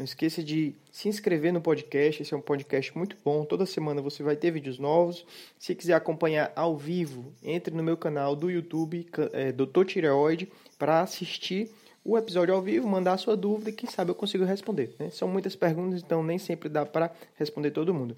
[0.00, 3.44] Não esqueça de se inscrever no podcast, esse é um podcast muito bom.
[3.44, 5.26] Toda semana você vai ter vídeos novos.
[5.58, 9.84] Se quiser acompanhar ao vivo, entre no meu canal do YouTube, é, Dr.
[9.84, 11.70] Tireoide, para assistir
[12.02, 14.96] o episódio ao vivo, mandar a sua dúvida e quem sabe eu consigo responder.
[14.98, 15.10] Né?
[15.10, 18.16] São muitas perguntas, então nem sempre dá para responder todo mundo.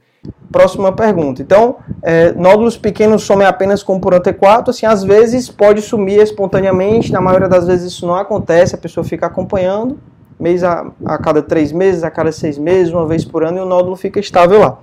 [0.52, 1.42] Próxima pergunta.
[1.42, 7.10] Então, é, nódulos pequenos somem apenas com por T4, assim, às vezes pode sumir espontaneamente,
[7.10, 9.98] na maioria das vezes isso não acontece, a pessoa fica acompanhando,
[10.42, 13.60] mês a, a cada três meses, a cada seis meses, uma vez por ano, e
[13.60, 14.78] o nódulo fica estável lá.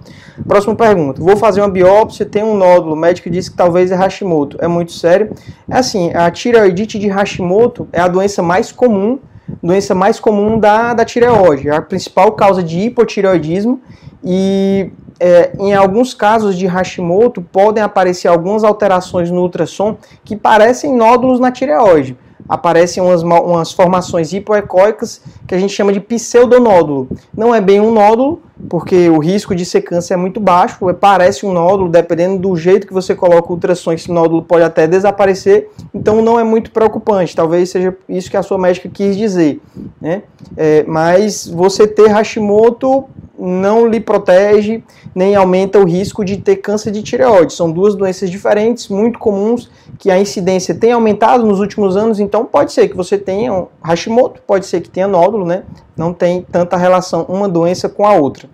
[0.47, 1.21] Próxima pergunta.
[1.21, 4.57] Vou fazer uma biópsia, tem um nódulo, o médico disse que talvez é Hashimoto.
[4.61, 5.31] É muito sério?
[5.69, 9.19] É assim, a tireoidite de Hashimoto é a doença mais comum,
[9.61, 11.67] doença mais comum da, da tireoide.
[11.67, 13.81] É a principal causa de hipotireoidismo
[14.23, 20.95] e é, em alguns casos de Hashimoto podem aparecer algumas alterações no ultrassom que parecem
[20.95, 22.17] nódulos na tireoide
[22.49, 27.07] aparecem umas, umas formações hipoecóicas que a gente chama de pseudonódulo.
[27.37, 30.93] Não é bem um nódulo, porque o risco de ser câncer é muito baixo, é,
[30.93, 34.87] parece um nódulo, dependendo do jeito que você coloca o ultrassom, esse nódulo pode até
[34.87, 39.61] desaparecer, então não é muito preocupante, talvez seja isso que a sua médica quis dizer.
[40.01, 40.23] Né?
[40.57, 43.05] É, mas você ter Hashimoto
[43.37, 44.83] não lhe protege
[45.15, 47.53] nem aumenta o risco de ter câncer de tireoide.
[47.53, 52.45] São duas doenças diferentes, muito comuns, que a incidência tem aumentado nos últimos anos, então
[52.45, 55.63] pode ser que você tenha um Hashimoto, pode ser que tenha nódulo, né?
[55.99, 58.49] Não tem tanta relação uma doença com a outra.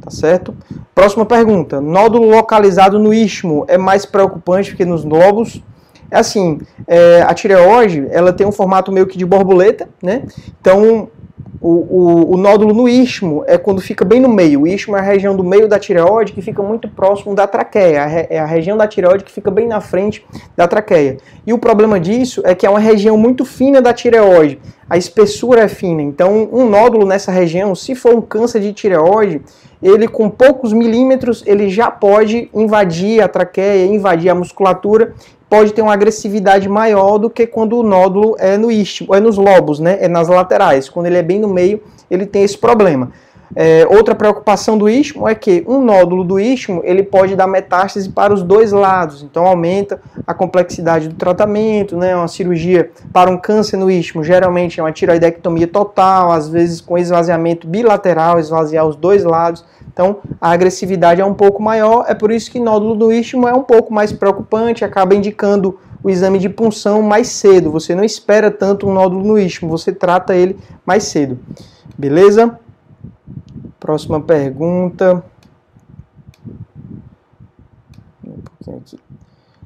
[0.00, 0.56] Tá certo?
[0.94, 1.82] Próxima pergunta.
[1.82, 5.62] Nódulo localizado no istmo é mais preocupante que nos lobos?
[6.10, 10.22] É assim, é, a tireoide, ela tem um formato meio que de borboleta, né?
[10.58, 11.10] Então,
[11.60, 14.62] o, o, o, nódulo no istmo é quando fica bem no meio.
[14.62, 18.26] O istmo é a região do meio da tireoide que fica muito próximo da traqueia.
[18.30, 20.24] É a região da tireoide que fica bem na frente
[20.56, 21.18] da traqueia.
[21.44, 24.60] E o problema disso é que é uma região muito fina da tireoide.
[24.88, 26.00] A espessura é fina.
[26.00, 29.42] Então, um nódulo nessa região, se for um câncer de tireoide,
[29.82, 35.14] ele com poucos milímetros, ele já pode invadir a traqueia, invadir a musculatura
[35.48, 39.38] pode ter uma agressividade maior do que quando o nódulo é no istmo, é nos
[39.38, 39.96] lobos, né?
[40.00, 40.88] É nas laterais.
[40.88, 43.10] Quando ele é bem no meio, ele tem esse problema.
[43.56, 48.08] É, outra preocupação do istmo é que um nódulo do istmo ele pode dar metástase
[48.10, 52.14] para os dois lados, então aumenta a complexidade do tratamento, né?
[52.14, 56.98] Uma cirurgia para um câncer no istmo geralmente é uma tiroidectomia total, às vezes com
[56.98, 59.64] esvaziamento bilateral, esvaziar os dois lados.
[59.90, 63.52] Então, a agressividade é um pouco maior, é por isso que nódulo do istmo é
[63.52, 67.72] um pouco mais preocupante, acaba indicando o exame de punção mais cedo.
[67.72, 71.38] Você não espera tanto um nódulo no istmo, você trata ele mais cedo.
[71.96, 72.56] Beleza?
[73.88, 75.24] Próxima pergunta.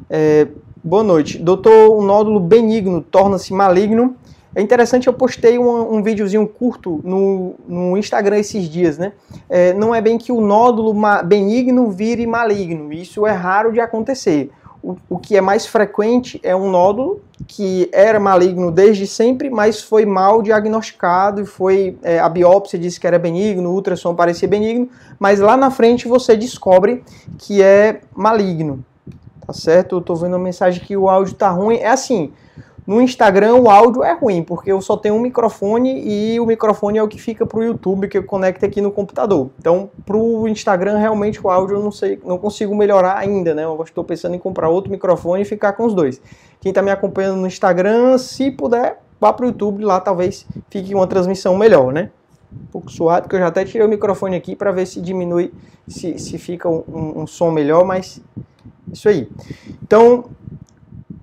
[0.09, 0.47] É,
[0.77, 1.39] boa noite.
[1.39, 4.15] Doutor, o nódulo benigno torna-se maligno?
[4.55, 9.13] É interessante, eu postei um, um videozinho curto no, no Instagram esses dias, né?
[9.49, 10.95] É, não é bem que o nódulo
[11.25, 14.53] benigno vire maligno, isso é raro de acontecer.
[15.09, 20.05] O, que é mais frequente é um nódulo que era maligno desde sempre, mas foi
[20.05, 24.89] mal diagnosticado e foi é, a biópsia disse que era benigno, o ultrassom parecia benigno,
[25.21, 27.05] mas lá na frente você descobre
[27.39, 28.85] que é maligno.
[29.47, 29.97] Tá certo?
[29.97, 31.77] Eu tô vendo uma mensagem que o áudio tá ruim.
[31.77, 32.33] É assim,
[32.85, 36.99] no Instagram o áudio é ruim, porque eu só tenho um microfone e o microfone
[36.99, 39.51] é o que fica para o YouTube que eu conecto aqui no computador.
[39.59, 43.65] Então, para o Instagram realmente o áudio eu não sei, não consigo melhorar ainda, né?
[43.65, 46.21] Eu estou pensando em comprar outro microfone e ficar com os dois.
[46.61, 50.93] Quem está me acompanhando no Instagram, se puder, vá para o YouTube, lá talvez fique
[50.93, 52.11] uma transmissão melhor, né?
[52.53, 55.55] Um pouco suado, porque eu já até tirei o microfone aqui para ver se diminui,
[55.87, 58.21] se, se fica um, um som melhor, mas
[58.93, 59.29] isso aí.
[59.83, 60.25] Então,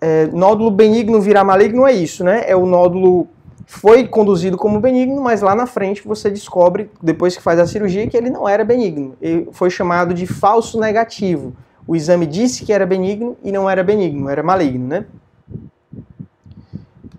[0.01, 2.43] é, nódulo benigno virar maligno é isso, né?
[2.47, 3.27] É o nódulo
[3.65, 8.07] foi conduzido como benigno, mas lá na frente você descobre, depois que faz a cirurgia,
[8.07, 9.15] que ele não era benigno.
[9.21, 11.53] Ele foi chamado de falso negativo.
[11.85, 15.05] O exame disse que era benigno e não era benigno, era maligno, né?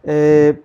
[0.03, 0.57] É...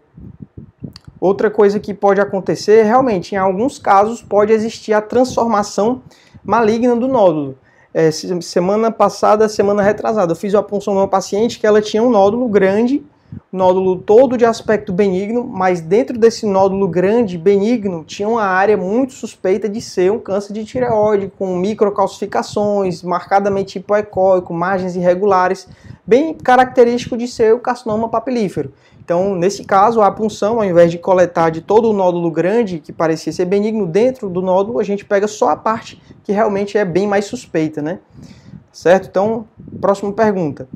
[1.19, 6.01] Outra coisa que pode acontecer, realmente, em alguns casos, pode existir a transformação
[6.43, 7.57] maligna do nódulo
[7.95, 12.09] é, semana passada, semana retrasada, eu fiz uma punção numa paciente que ela tinha um
[12.09, 13.01] nódulo grande,
[13.49, 19.13] nódulo todo de aspecto benigno, mas dentro desse nódulo grande, benigno, tinha uma área muito
[19.13, 25.65] suspeita de ser um câncer de tireoide, com microcalcificações, marcadamente hipoecóico, margens irregulares,
[26.05, 28.73] bem característico de ser o carcinoma papilífero.
[29.05, 32.91] Então, nesse caso, a punção, ao invés de coletar de todo o nódulo grande, que
[32.91, 36.83] parecia ser benigno, dentro do nódulo, a gente pega só a parte que realmente é
[36.83, 37.99] bem mais suspeita, né?
[38.71, 39.07] Certo?
[39.07, 39.47] Então,
[39.79, 40.67] próxima pergunta.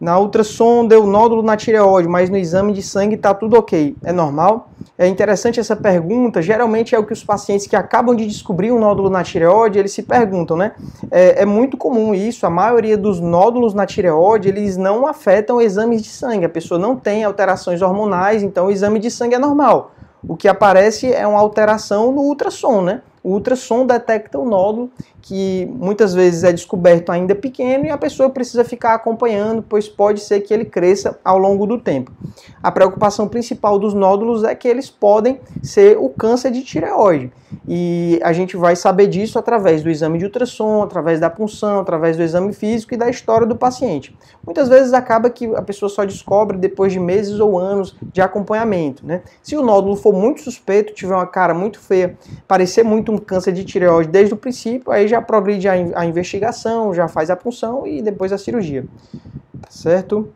[0.00, 3.96] Na ultrassom deu nódulo na tireoide, mas no exame de sangue está tudo ok.
[4.04, 4.70] É normal?
[4.96, 6.40] É interessante essa pergunta.
[6.40, 9.92] Geralmente é o que os pacientes que acabam de descobrir um nódulo na tireoide, eles
[9.92, 10.72] se perguntam, né?
[11.10, 12.46] É, é muito comum isso.
[12.46, 16.44] A maioria dos nódulos na tireoide, eles não afetam exames de sangue.
[16.44, 19.92] A pessoa não tem alterações hormonais, então o exame de sangue é normal.
[20.26, 23.02] O que aparece é uma alteração no ultrassom, né?
[23.22, 28.30] O ultrassom detecta o nódulo, que muitas vezes é descoberto ainda pequeno e a pessoa
[28.30, 32.12] precisa ficar acompanhando, pois pode ser que ele cresça ao longo do tempo.
[32.62, 37.32] A preocupação principal dos nódulos é que eles podem ser o câncer de tireoide.
[37.66, 42.16] E a gente vai saber disso através do exame de ultrassom, através da punção, através
[42.16, 44.16] do exame físico e da história do paciente.
[44.44, 49.06] Muitas vezes acaba que a pessoa só descobre depois de meses ou anos de acompanhamento.
[49.06, 49.22] Né?
[49.42, 52.16] Se o nódulo for muito suspeito, tiver uma cara muito feia,
[52.46, 56.94] parecer muito um câncer de tireoide desde o princípio, aí já progride a, a investigação,
[56.94, 58.84] já faz a punção e depois a cirurgia.
[59.60, 60.32] Tá certo?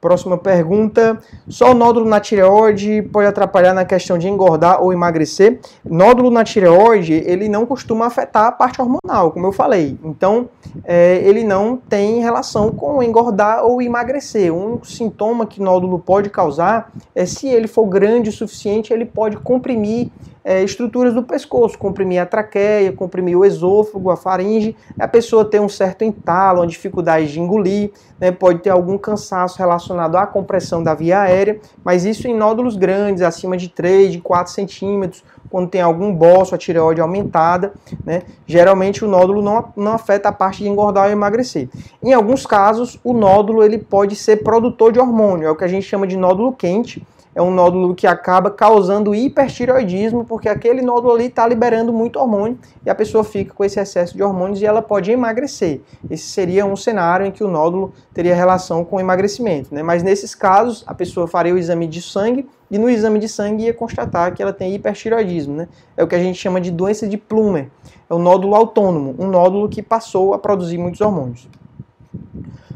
[0.00, 1.18] Próxima pergunta.
[1.46, 5.60] Só o nódulo na tireoide pode atrapalhar na questão de engordar ou emagrecer?
[5.84, 9.98] Nódulo na tireoide, ele não costuma afetar a parte hormonal, como eu falei.
[10.02, 10.48] Então,
[10.84, 14.54] é, ele não tem relação com engordar ou emagrecer.
[14.54, 19.36] Único sintoma que nódulo pode causar é se ele for grande o suficiente, ele pode
[19.36, 20.08] comprimir
[20.44, 25.60] é, estruturas do pescoço, comprimir a traqueia, comprimir o esôfago, a faringe, a pessoa tem
[25.60, 30.82] um certo entalo, uma dificuldade de engolir, né, pode ter algum cansaço relacionado à compressão
[30.82, 35.68] da via aérea, mas isso em nódulos grandes, acima de 3, de 4 centímetros, quando
[35.68, 37.72] tem algum bócio, a tireoide aumentada,
[38.04, 41.68] né, geralmente o nódulo não, não afeta a parte de engordar ou emagrecer.
[42.02, 45.68] Em alguns casos, o nódulo ele pode ser produtor de hormônio, é o que a
[45.68, 47.04] gente chama de nódulo quente,
[47.34, 52.58] é um nódulo que acaba causando hipertireoidismo, porque aquele nódulo ali está liberando muito hormônio
[52.84, 55.80] e a pessoa fica com esse excesso de hormônios e ela pode emagrecer.
[56.10, 59.72] Esse seria um cenário em que o nódulo teria relação com emagrecimento.
[59.72, 59.82] Né?
[59.82, 63.64] Mas nesses casos, a pessoa faria o exame de sangue e no exame de sangue
[63.64, 65.54] ia constatar que ela tem hipertireoidismo.
[65.54, 65.68] Né?
[65.96, 67.68] É o que a gente chama de doença de Plumer.
[68.08, 71.48] É o nódulo autônomo, um nódulo que passou a produzir muitos hormônios.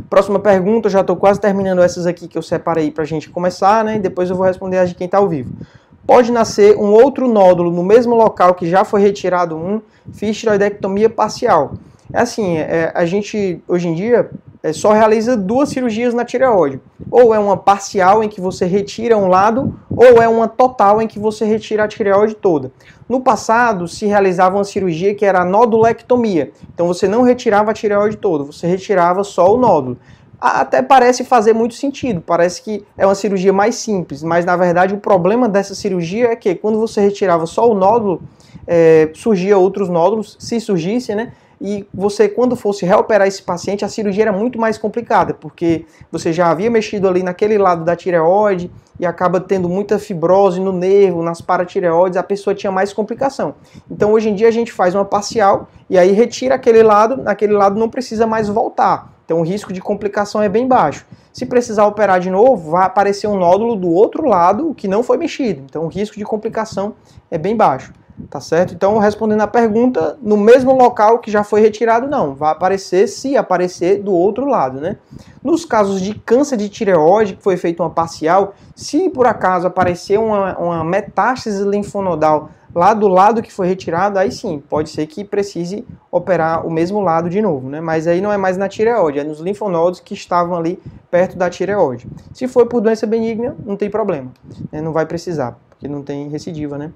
[0.09, 3.85] Próxima pergunta, já estou quase terminando essas aqui que eu separei para a gente começar,
[3.85, 3.97] né?
[3.97, 5.53] E depois eu vou responder as de quem está ao vivo.
[6.07, 9.81] Pode nascer um outro nódulo no mesmo local que já foi retirado um,
[10.13, 11.75] fiz tiroidectomia parcial.
[12.13, 14.31] É assim, é, a gente hoje em dia
[14.73, 16.81] só realiza duas cirurgias na tireoide.
[17.11, 21.07] Ou é uma parcial em que você retira um lado, ou é uma total em
[21.07, 22.73] que você retira a tireoide toda.
[23.09, 26.51] No passado, se realizava uma cirurgia que era a nodulectomia.
[26.73, 29.99] Então você não retirava a tireoide toda, você retirava só o nódulo.
[30.41, 34.95] Até parece fazer muito sentido, parece que é uma cirurgia mais simples, mas na verdade
[34.95, 38.23] o problema dessa cirurgia é que quando você retirava só o nódulo,
[38.67, 41.33] é, surgia outros nódulos, se surgisse, né?
[41.61, 46.33] E você, quando fosse reoperar esse paciente, a cirurgia era muito mais complicada, porque você
[46.33, 51.23] já havia mexido ali naquele lado da tireoide e acaba tendo muita fibrose no nervo,
[51.23, 53.55] nas paratireoides, a pessoa tinha mais complicação.
[53.91, 57.53] Então, hoje em dia, a gente faz uma parcial e aí retira aquele lado, naquele
[57.53, 59.13] lado não precisa mais voltar.
[59.25, 61.07] Então, o risco de complicação é bem baixo.
[61.33, 65.17] Se precisar operar de novo, vai aparecer um nódulo do outro lado que não foi
[65.17, 65.63] mexido.
[65.65, 66.95] Então, o risco de complicação
[67.31, 67.93] é bem baixo.
[68.31, 68.75] Tá certo?
[68.75, 72.35] Então, respondendo a pergunta, no mesmo local que já foi retirado, não.
[72.35, 74.97] Vai aparecer se aparecer do outro lado, né?
[75.43, 80.19] Nos casos de câncer de tireoide, que foi feita uma parcial, se por acaso aparecer
[80.19, 85.25] uma, uma metástase linfonodal lá do lado que foi retirado, aí sim, pode ser que
[85.25, 87.81] precise operar o mesmo lado de novo, né?
[87.81, 90.81] Mas aí não é mais na tireoide, é nos linfonodos que estavam ali
[91.11, 92.09] perto da tireoide.
[92.33, 94.33] Se for por doença benigna, não tem problema,
[94.73, 94.81] né?
[94.81, 96.91] não vai precisar, porque não tem recidiva, né?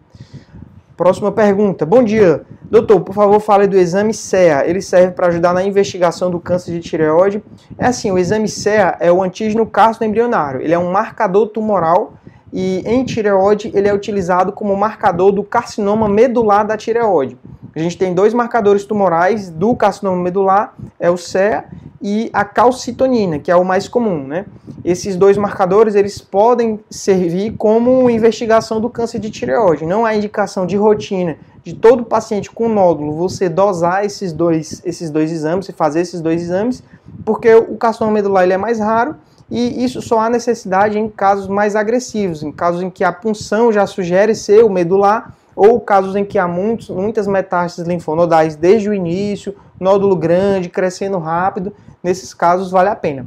[0.98, 1.86] Próxima pergunta.
[1.86, 2.42] Bom dia.
[2.60, 4.68] Doutor, por favor, fale do exame CEA.
[4.68, 7.40] Ele serve para ajudar na investigação do câncer de tireoide.
[7.78, 10.60] É assim, o exame CEA é o antígeno carcinoembrionário.
[10.60, 12.14] Ele é um marcador tumoral
[12.52, 17.38] e em tireoide ele é utilizado como marcador do carcinoma medular da tireoide.
[17.76, 21.66] A gente tem dois marcadores tumorais do carcinoma medular, é o CEA
[22.00, 24.46] e a calcitonina, que é o mais comum, né?
[24.84, 29.84] Esses dois marcadores, eles podem servir como investigação do câncer de tireoide.
[29.84, 35.10] Não há indicação de rotina de todo paciente com nódulo você dosar esses dois, esses
[35.10, 36.82] dois exames, fazer esses dois exames,
[37.24, 39.16] porque o carcinoma medular ele é mais raro
[39.50, 43.72] e isso só há necessidade em casos mais agressivos, em casos em que a punção
[43.72, 48.88] já sugere ser o medular ou casos em que há muitos, muitas metástases linfonodais desde
[48.88, 53.26] o início, nódulo grande, crescendo rápido, nesses casos vale a pena.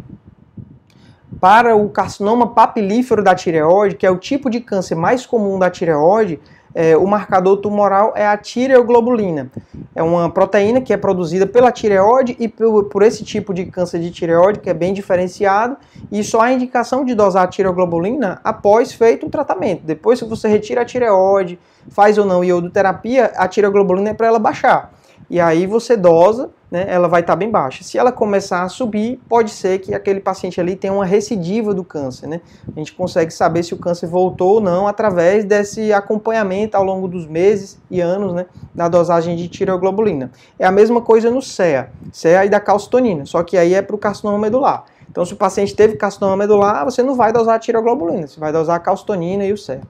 [1.42, 5.70] Para o carcinoma papilífero da tireoide, que é o tipo de câncer mais comum da
[5.70, 6.40] tireoide,
[6.74, 9.52] é, o marcador tumoral é a tireoglobulina.
[9.94, 14.00] É uma proteína que é produzida pela tireoide e por, por, esse tipo de câncer
[14.00, 15.76] de tireoide, que é bem diferenciado,
[16.10, 19.82] e só há indicação de dosar a tireoglobulina após feito o tratamento.
[19.84, 21.60] Depois que você retira a tireoide,
[21.90, 24.92] faz ou não iodoterapia, a tireoglobulina é para ela baixar.
[25.32, 27.86] E aí você dosa, né, ela vai estar tá bem baixa.
[27.86, 31.86] Se ela começar a subir, pode ser que aquele paciente ali tenha uma recidiva do
[31.86, 32.28] câncer.
[32.28, 32.42] Né?
[32.68, 37.08] A gente consegue saber se o câncer voltou ou não através desse acompanhamento ao longo
[37.08, 38.46] dos meses e anos né,
[38.76, 40.32] da dosagem de tireoglobulina.
[40.60, 43.96] É a mesma coisa no CEA, CEA e da calcitonina, só que aí é para
[43.96, 44.84] o carcinoma medular.
[45.10, 48.52] Então, se o paciente teve carcinoma medular, você não vai dosar a tireoglobulina, você vai
[48.52, 49.82] dosar a calcitonina e o CEA.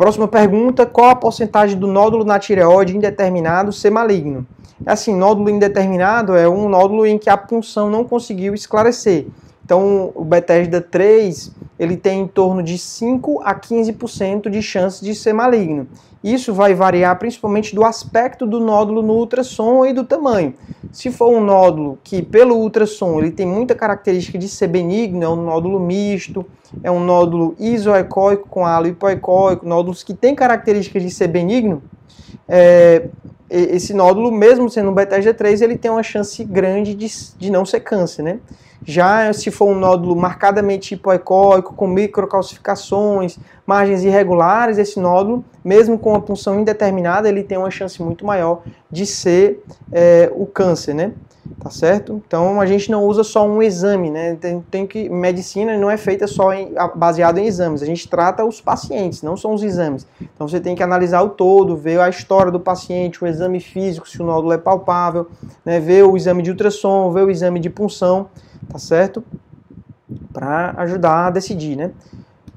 [0.00, 4.46] Próxima pergunta: qual a porcentagem do nódulo na tireoide indeterminado ser maligno?
[4.86, 9.26] É assim, nódulo indeterminado é um nódulo em que a punção não conseguiu esclarecer.
[9.70, 15.14] Então, o Bethesda 3, ele tem em torno de 5 a 15% de chance de
[15.14, 15.86] ser maligno.
[16.24, 20.54] Isso vai variar principalmente do aspecto do nódulo no ultrassom e do tamanho.
[20.90, 25.28] Se for um nódulo que pelo ultrassom ele tem muita característica de ser benigno, é
[25.28, 26.44] um nódulo misto,
[26.82, 31.80] é um nódulo isoecóico com halo hipoecóico, nódulos que têm características de ser benigno,
[32.48, 33.06] é,
[33.50, 37.66] esse nódulo, mesmo sendo um Bethesda 3, ele tem uma chance grande de, de não
[37.66, 38.38] ser câncer, né?
[38.84, 46.14] Já se for um nódulo marcadamente hipoecóico, com microcalcificações, margens irregulares, esse nódulo, mesmo com
[46.14, 51.12] a punção indeterminada, ele tem uma chance muito maior de ser é, o câncer, né?
[51.58, 52.22] Tá certo?
[52.26, 54.36] Então a gente não usa só um exame, né?
[54.36, 57.82] Tem, tem que medicina não é feita só em, baseado em exames.
[57.82, 60.06] A gente trata os pacientes, não são os exames.
[60.20, 64.08] Então você tem que analisar o todo, ver a história do paciente, o exame físico,
[64.08, 65.28] se o nódulo é palpável,
[65.64, 65.80] né?
[65.80, 68.28] Ver o exame de ultrassom, ver o exame de punção
[68.68, 69.22] tá certo?
[70.32, 71.92] Para ajudar a decidir, né?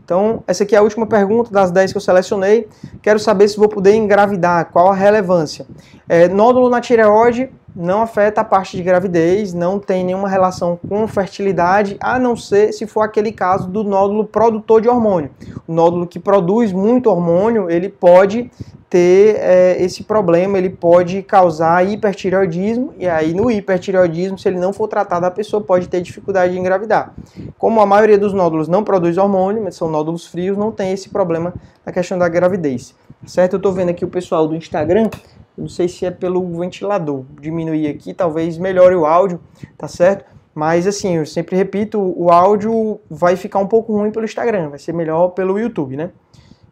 [0.03, 2.67] Então, essa aqui é a última pergunta das 10 que eu selecionei.
[3.01, 5.65] Quero saber se vou poder engravidar, qual a relevância.
[6.09, 11.07] É, nódulo na tireoide não afeta a parte de gravidez, não tem nenhuma relação com
[11.07, 15.31] fertilidade, a não ser se for aquele caso do nódulo produtor de hormônio.
[15.67, 18.51] O nódulo que produz muito hormônio, ele pode
[18.93, 24.71] ter é, esse problema, ele pode causar hipertireoidismo, e aí no hipertireoidismo, se ele não
[24.71, 27.11] for tratado, a pessoa pode ter dificuldade de engravidar.
[27.57, 31.09] Como a maioria dos nódulos não produz hormônio, mas são nódulos frios, não tem esse
[31.09, 32.93] problema na questão da gravidez.
[33.25, 33.53] Certo?
[33.53, 35.09] Eu estou vendo aqui o pessoal do Instagram
[35.57, 37.23] não sei se é pelo ventilador.
[37.39, 39.39] Diminuir aqui, talvez melhore o áudio,
[39.77, 40.25] tá certo?
[40.53, 44.79] Mas assim, eu sempre repito, o áudio vai ficar um pouco ruim pelo Instagram, vai
[44.79, 46.11] ser melhor pelo YouTube, né?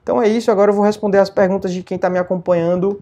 [0.04, 3.02] Então é isso, agora eu vou responder as perguntas de quem está me acompanhando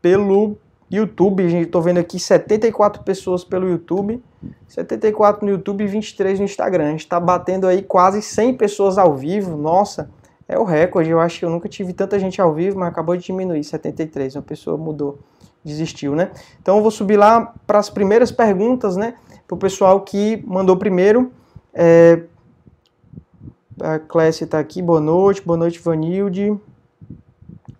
[0.00, 0.56] pelo
[0.90, 1.48] YouTube.
[1.48, 4.22] Gente estou vendo aqui 74 pessoas pelo YouTube,
[4.66, 6.86] 74 no YouTube e 23 no Instagram.
[6.86, 9.56] A gente está batendo aí quase 100 pessoas ao vivo.
[9.56, 10.10] Nossa,
[10.48, 11.10] é o recorde.
[11.10, 14.34] Eu acho que eu nunca tive tanta gente ao vivo, mas acabou de diminuir 73.
[14.34, 15.18] Uma pessoa mudou,
[15.62, 16.30] desistiu, né?
[16.60, 19.14] Então eu vou subir lá para as primeiras perguntas, né?
[19.46, 21.30] Para o pessoal que mandou primeiro.
[21.74, 22.22] É...
[23.80, 26.58] A Clécia está aqui, boa noite, boa noite, Vanilde.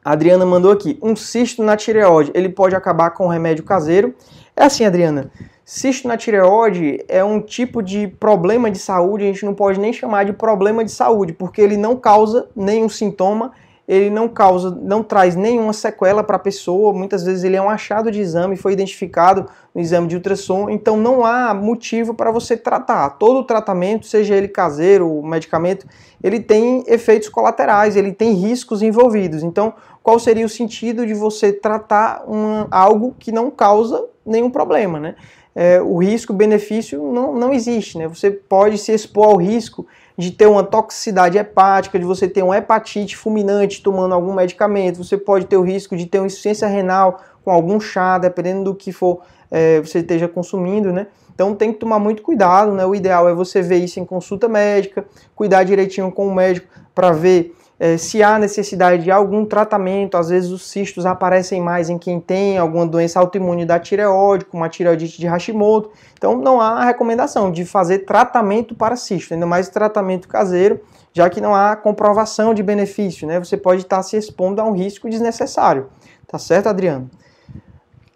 [0.05, 4.15] A Adriana mandou aqui, um cisto na tireoide, ele pode acabar com remédio caseiro?
[4.57, 5.31] É assim, Adriana,
[5.71, 9.93] Cisto na tireoide é um tipo de problema de saúde, a gente não pode nem
[9.93, 13.53] chamar de problema de saúde, porque ele não causa nenhum sintoma,
[13.87, 17.69] ele não causa, não traz nenhuma sequela para a pessoa, muitas vezes ele é um
[17.69, 19.45] achado de exame, foi identificado
[19.75, 23.11] no exame de ultrassom, então não há motivo para você tratar.
[23.19, 25.87] Todo tratamento, seja ele caseiro, medicamento,
[26.25, 29.43] ele tem efeitos colaterais, ele tem riscos envolvidos.
[29.43, 32.25] Então, qual seria o sentido de você tratar
[32.71, 35.15] algo que não causa nenhum problema, né?
[35.61, 37.99] É, o risco-benefício não, não existe.
[37.99, 38.07] Né?
[38.07, 39.85] Você pode se expor ao risco
[40.17, 45.19] de ter uma toxicidade hepática, de você ter uma hepatite fulminante tomando algum medicamento, você
[45.19, 48.93] pode ter o risco de ter uma insuficiência renal com algum chá, dependendo do que
[48.93, 51.09] for é, você esteja consumindo, né?
[51.35, 52.87] Então tem que tomar muito cuidado, né?
[52.87, 57.11] O ideal é você ver isso em consulta médica, cuidar direitinho com o médico para
[57.11, 57.57] ver
[57.97, 62.59] se há necessidade de algum tratamento, às vezes os cistos aparecem mais em quem tem
[62.59, 65.91] alguma doença autoimune da tireoide, como a tireoidite de Hashimoto.
[66.15, 70.81] Então não há recomendação de fazer tratamento para cisto, ainda mais tratamento caseiro,
[71.13, 73.39] já que não há comprovação de benefício, né?
[73.39, 75.89] Você pode estar se expondo a um risco desnecessário.
[76.27, 77.09] Tá certo, Adriano?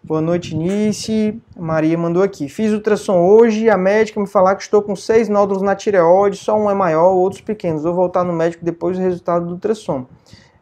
[0.05, 1.41] Boa noite, Nice.
[1.57, 2.49] Maria mandou aqui.
[2.49, 6.35] Fiz ultrassom hoje e a médica me falar que estou com seis nódulos na tireoide,
[6.35, 7.83] só um é maior, outros pequenos.
[7.83, 10.05] Vou voltar no médico depois do resultado do ultrassom.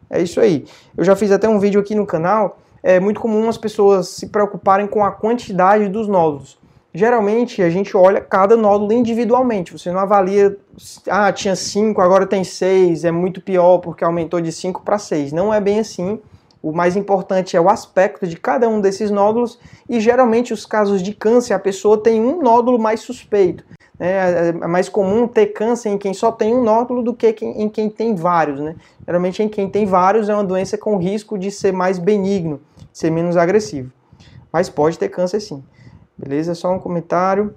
[0.08, 0.64] É isso aí.
[0.96, 2.56] Eu já fiz até um vídeo aqui no canal.
[2.84, 6.56] É muito comum as pessoas se preocuparem com a quantidade dos nódulos.
[6.94, 9.72] Geralmente a gente olha cada nódulo individualmente.
[9.72, 10.56] Você não avalia,
[11.10, 15.32] ah, tinha 5, agora tem 6, é muito pior porque aumentou de 5 para 6.
[15.32, 16.20] Não é bem assim.
[16.62, 21.02] O mais importante é o aspecto de cada um desses nódulos e geralmente os casos
[21.02, 23.64] de câncer a pessoa tem um nódulo mais suspeito.
[23.98, 24.48] Né?
[24.48, 27.90] É mais comum ter câncer em quem só tem um nódulo do que em quem
[27.90, 28.60] tem vários.
[28.60, 28.76] Né?
[29.04, 32.60] Geralmente em quem tem vários é uma doença com risco de ser mais benigno,
[32.92, 33.90] ser menos agressivo.
[34.52, 35.64] Mas pode ter câncer sim.
[36.16, 36.54] Beleza?
[36.54, 37.54] Só um comentário.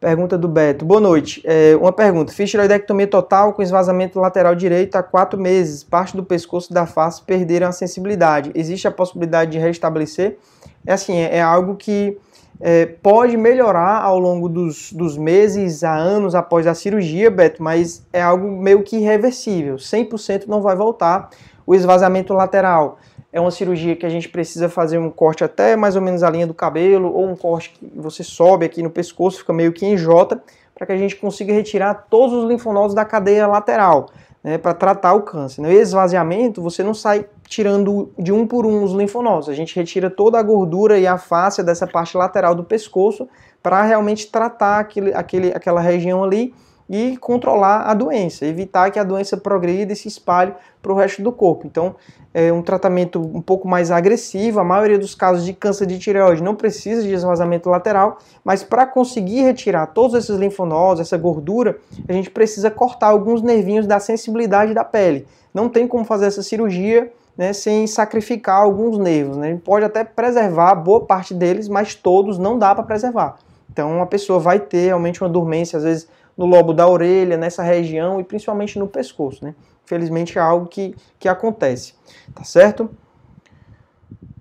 [0.00, 0.82] Pergunta do Beto.
[0.82, 1.42] Boa noite.
[1.44, 2.32] É, uma pergunta.
[2.32, 5.84] Fiz tiroidectomia total com esvazamento lateral direito há quatro meses.
[5.84, 8.50] Parte do pescoço e da face perderam a sensibilidade.
[8.54, 10.38] Existe a possibilidade de restabelecer?
[10.86, 12.16] É assim, é, é algo que
[12.58, 18.02] é, pode melhorar ao longo dos, dos meses, a anos após a cirurgia, Beto, mas
[18.10, 19.76] é algo meio que irreversível.
[19.76, 21.28] 100% não vai voltar.
[21.66, 22.98] O esvazamento lateral
[23.32, 26.30] é uma cirurgia que a gente precisa fazer um corte até mais ou menos a
[26.30, 29.86] linha do cabelo, ou um corte que você sobe aqui no pescoço, fica meio que
[29.86, 30.40] em J,
[30.74, 34.08] para que a gente consiga retirar todos os linfonodos da cadeia lateral,
[34.42, 35.60] né, para tratar o câncer.
[35.60, 35.74] No né?
[35.74, 40.38] esvaziamento, você não sai tirando de um por um os linfonodos, a gente retira toda
[40.38, 43.28] a gordura e a face dessa parte lateral do pescoço
[43.62, 46.54] para realmente tratar aquele, aquele, aquela região ali
[46.90, 51.22] e controlar a doença, evitar que a doença progrida e se espalhe para o resto
[51.22, 51.64] do corpo.
[51.64, 51.94] Então,
[52.34, 54.58] é um tratamento um pouco mais agressivo.
[54.58, 58.84] A maioria dos casos de câncer de tireoide não precisa de esvazamento lateral, mas para
[58.86, 61.78] conseguir retirar todos esses linfonodos, essa gordura,
[62.08, 65.28] a gente precisa cortar alguns nervinhos da sensibilidade da pele.
[65.54, 69.36] Não tem como fazer essa cirurgia né, sem sacrificar alguns nervos.
[69.36, 69.46] Né?
[69.46, 73.36] A gente pode até preservar boa parte deles, mas todos não dá para preservar.
[73.72, 76.08] Então, a pessoa vai ter realmente uma dormência, às vezes
[76.40, 79.54] no lobo da orelha, nessa região e principalmente no pescoço, né?
[79.84, 81.92] Infelizmente é algo que, que acontece,
[82.34, 82.88] tá certo?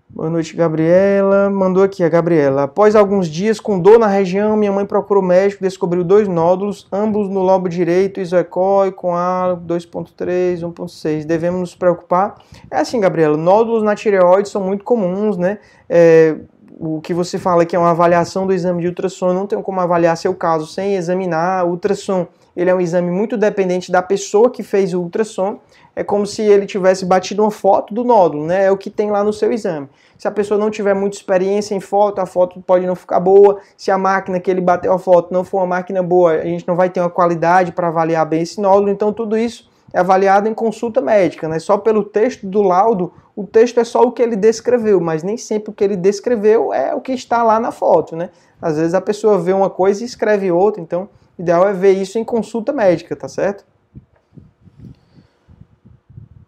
[0.07, 1.49] Boa noite, Gabriela.
[1.49, 2.63] Mandou aqui a Gabriela.
[2.63, 6.87] Após alguns dias com dor na região, minha mãe procurou o médico, descobriu dois nódulos,
[6.89, 11.25] ambos no lobo direito, isocói com A 2.3, 1.6.
[11.25, 12.35] Devemos nos preocupar?
[12.71, 15.59] É assim, Gabriela, nódulos na tireoide são muito comuns, né?
[15.89, 16.37] É,
[16.79, 19.81] o que você fala que é uma avaliação do exame de ultrassom, não tem como
[19.81, 21.65] avaliar seu caso sem examinar.
[21.65, 25.59] O ultrassom ele é um exame muito dependente da pessoa que fez o ultrassom.
[25.93, 28.65] É como se ele tivesse batido uma foto do nódulo, né?
[28.65, 29.89] É o que tem lá no seu exame.
[30.17, 33.59] Se a pessoa não tiver muita experiência em foto, a foto pode não ficar boa.
[33.75, 36.65] Se a máquina que ele bateu a foto não for uma máquina boa, a gente
[36.65, 38.89] não vai ter uma qualidade para avaliar bem esse nódulo.
[38.89, 41.59] Então tudo isso é avaliado em consulta médica, né?
[41.59, 45.37] Só pelo texto do laudo, o texto é só o que ele descreveu, mas nem
[45.37, 48.29] sempre o que ele descreveu é o que está lá na foto, né?
[48.61, 51.93] Às vezes a pessoa vê uma coisa e escreve outra, então o ideal é ver
[51.93, 53.65] isso em consulta médica, tá certo?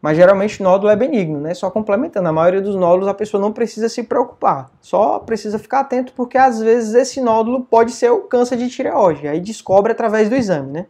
[0.02, 1.54] Mas geralmente nódulo é benigno, né?
[1.54, 5.82] Só complementando, a maioria dos nódulos a pessoa não precisa se preocupar, só precisa ficar
[5.82, 10.28] atento porque às vezes esse nódulo pode ser o câncer de tireoide, aí descobre através
[10.28, 10.86] do exame, né?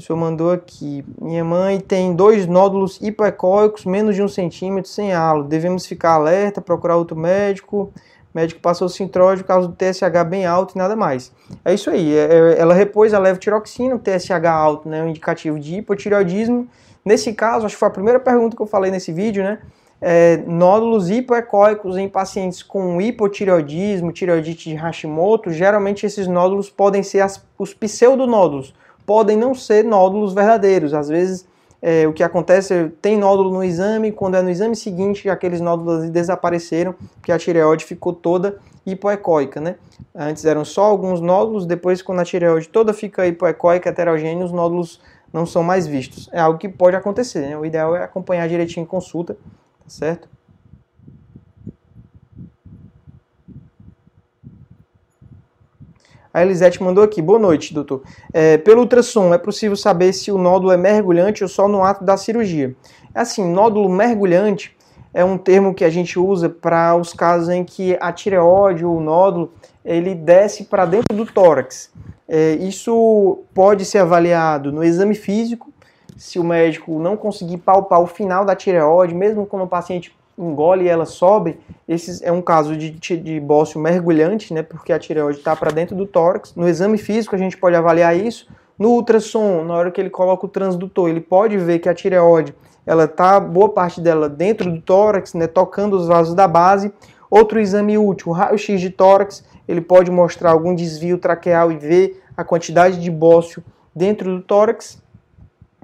[0.00, 1.04] Pessoa mandou aqui.
[1.20, 5.44] Minha mãe tem dois nódulos hipoecóicos, menos de um centímetro, sem halo.
[5.44, 7.92] Devemos ficar alerta, procurar outro médico.
[8.32, 11.30] O médico passou sintróide por causa do TSH bem alto e nada mais.
[11.62, 12.16] É isso aí.
[12.16, 16.66] É, é, ela repôs a levotiroxina, TSH alto, né, um indicativo de hipotireoidismo.
[17.04, 19.58] Nesse caso, acho que foi a primeira pergunta que eu falei nesse vídeo, né?
[20.00, 27.20] É, nódulos hipoecóicos em pacientes com hipotireoidismo, tireoidite de Hashimoto, geralmente esses nódulos podem ser
[27.20, 28.72] as, os pseudonódulos,
[29.10, 30.94] podem não ser nódulos verdadeiros.
[30.94, 31.44] Às vezes,
[31.82, 36.08] é, o que acontece tem nódulo no exame, quando é no exame seguinte, aqueles nódulos
[36.10, 39.74] desapareceram, porque a tireoide ficou toda hipoecóica, né?
[40.14, 45.00] Antes eram só alguns nódulos, depois, quando a tireoide toda fica hipoecóica, heterogênea, os nódulos
[45.32, 46.30] não são mais vistos.
[46.32, 47.58] É algo que pode acontecer, né?
[47.58, 50.28] O ideal é acompanhar direitinho em consulta, tá certo?
[56.32, 58.02] A Elisete mandou aqui, boa noite, doutor.
[58.32, 62.04] É, pelo ultrassom, é possível saber se o nódulo é mergulhante ou só no ato
[62.04, 62.74] da cirurgia?
[63.12, 64.76] Assim, nódulo mergulhante
[65.12, 68.98] é um termo que a gente usa para os casos em que a tireoide ou
[68.98, 69.52] o nódulo
[69.84, 71.90] ele desce para dentro do tórax.
[72.28, 75.72] É, isso pode ser avaliado no exame físico,
[76.16, 80.84] se o médico não conseguir palpar o final da tireoide, mesmo quando o paciente engole
[80.84, 85.38] e ela sobe, esse é um caso de, de bócio mergulhante, né, porque a tireoide
[85.38, 86.54] está para dentro do tórax.
[86.54, 88.48] No exame físico a gente pode avaliar isso.
[88.78, 92.54] No ultrassom, na hora que ele coloca o transdutor, ele pode ver que a tireoide,
[92.86, 96.92] ela tá boa parte dela dentro do tórax, né, tocando os vasos da base.
[97.30, 102.22] Outro exame útil, o raio-x de tórax, ele pode mostrar algum desvio traqueal e ver
[102.36, 103.62] a quantidade de bócio
[103.94, 105.00] dentro do tórax.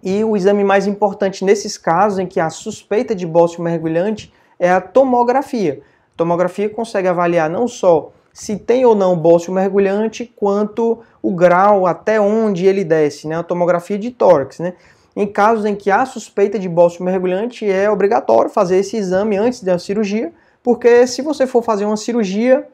[0.03, 4.71] E o exame mais importante nesses casos em que há suspeita de bócio mergulhante é
[4.71, 5.81] a tomografia.
[6.15, 11.87] A tomografia consegue avaliar não só se tem ou não bócio mergulhante, quanto o grau
[11.87, 13.37] até onde ele desce, né?
[13.37, 14.75] A tomografia de tórax, né?
[15.17, 19.63] Em casos em que há suspeita de bócio mergulhante, é obrigatório fazer esse exame antes
[19.63, 22.69] da cirurgia, porque se você for fazer uma cirurgia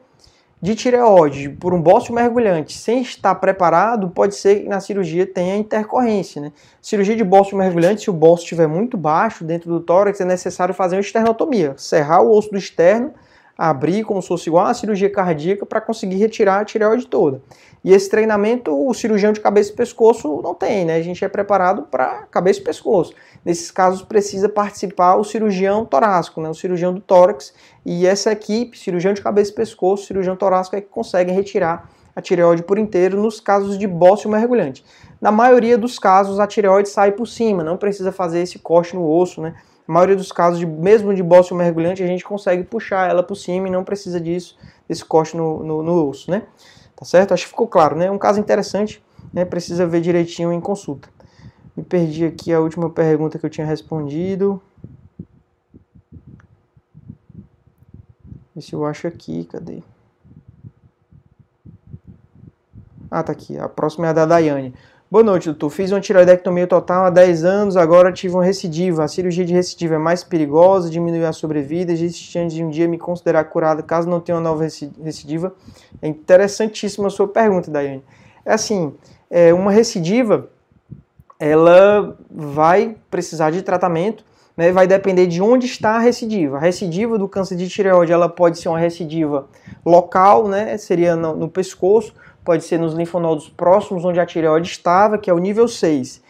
[0.63, 5.57] de tireoide por um bócio mergulhante sem estar preparado, pode ser que na cirurgia tenha
[5.57, 6.41] intercorrência.
[6.41, 6.53] Né?
[6.81, 10.73] Cirurgia de bócio mergulhante, se o bócio estiver muito baixo dentro do tórax, é necessário
[10.73, 13.13] fazer uma esternotomia, serrar o osso do externo,
[13.57, 17.41] abrir como se fosse igual a cirurgia cardíaca para conseguir retirar a tireoide toda.
[17.83, 20.95] E esse treinamento o cirurgião de cabeça e pescoço não tem, né?
[20.95, 23.13] A gente é preparado para cabeça e pescoço.
[23.43, 26.49] Nesses casos precisa participar o cirurgião torácico, né?
[26.49, 27.53] O cirurgião do tórax
[27.85, 32.21] e essa equipe, cirurgião de cabeça e pescoço, cirurgião torácico é que conseguem retirar a
[32.21, 34.85] tireoide por inteiro nos casos de bócio mergulhante.
[35.19, 39.09] Na maioria dos casos a tireoide sai por cima, não precisa fazer esse corte no
[39.09, 39.55] osso, né?
[39.87, 43.35] Na maioria dos casos, de, mesmo de bócio mergulhante, a gente consegue puxar ela por
[43.35, 46.43] cima e não precisa disso, desse corte no, no, no osso, né?
[46.95, 47.33] Tá certo?
[47.33, 48.09] Acho que ficou claro, né?
[48.09, 49.43] Um caso interessante, né?
[49.43, 51.09] Precisa ver direitinho em consulta.
[51.75, 54.61] Me perdi aqui a última pergunta que eu tinha respondido.
[58.55, 59.81] Vê se eu acho aqui, cadê?
[63.09, 63.57] Ah, tá aqui.
[63.57, 64.73] A próxima é a da Daiane.
[65.13, 65.69] Boa noite, doutor.
[65.69, 69.03] Fiz uma tiroidectomia total há 10 anos, agora tive uma recidiva.
[69.03, 72.87] A cirurgia de recidiva é mais perigosa, diminui a sobrevida, existe chance de um dia
[72.87, 75.53] me considerar curada caso não tenha uma nova recidiva.
[76.01, 78.03] É interessantíssima a sua pergunta, Daiane.
[78.43, 78.91] É assim,
[79.29, 80.49] é, uma recidiva,
[81.39, 84.25] ela vai precisar de tratamento,
[84.57, 86.57] né, vai depender de onde está a recidiva.
[86.57, 89.47] A recidiva do câncer de tireoide, ela pode ser uma recidiva
[89.85, 95.17] local, né, seria no, no pescoço, pode ser nos linfonodos próximos onde a tireoide estava,
[95.17, 96.21] que é o nível 6.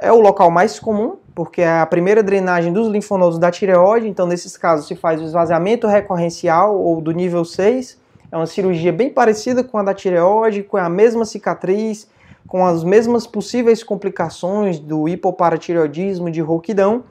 [0.00, 4.26] É o local mais comum, porque é a primeira drenagem dos linfonodos da tireoide, então
[4.26, 7.98] nesses casos se faz o esvaziamento recorrencial ou do nível 6.
[8.32, 12.08] É uma cirurgia bem parecida com a da tireoide, com a mesma cicatriz,
[12.46, 17.04] com as mesmas possíveis complicações do hipoparatireoidismo, de rouquidão.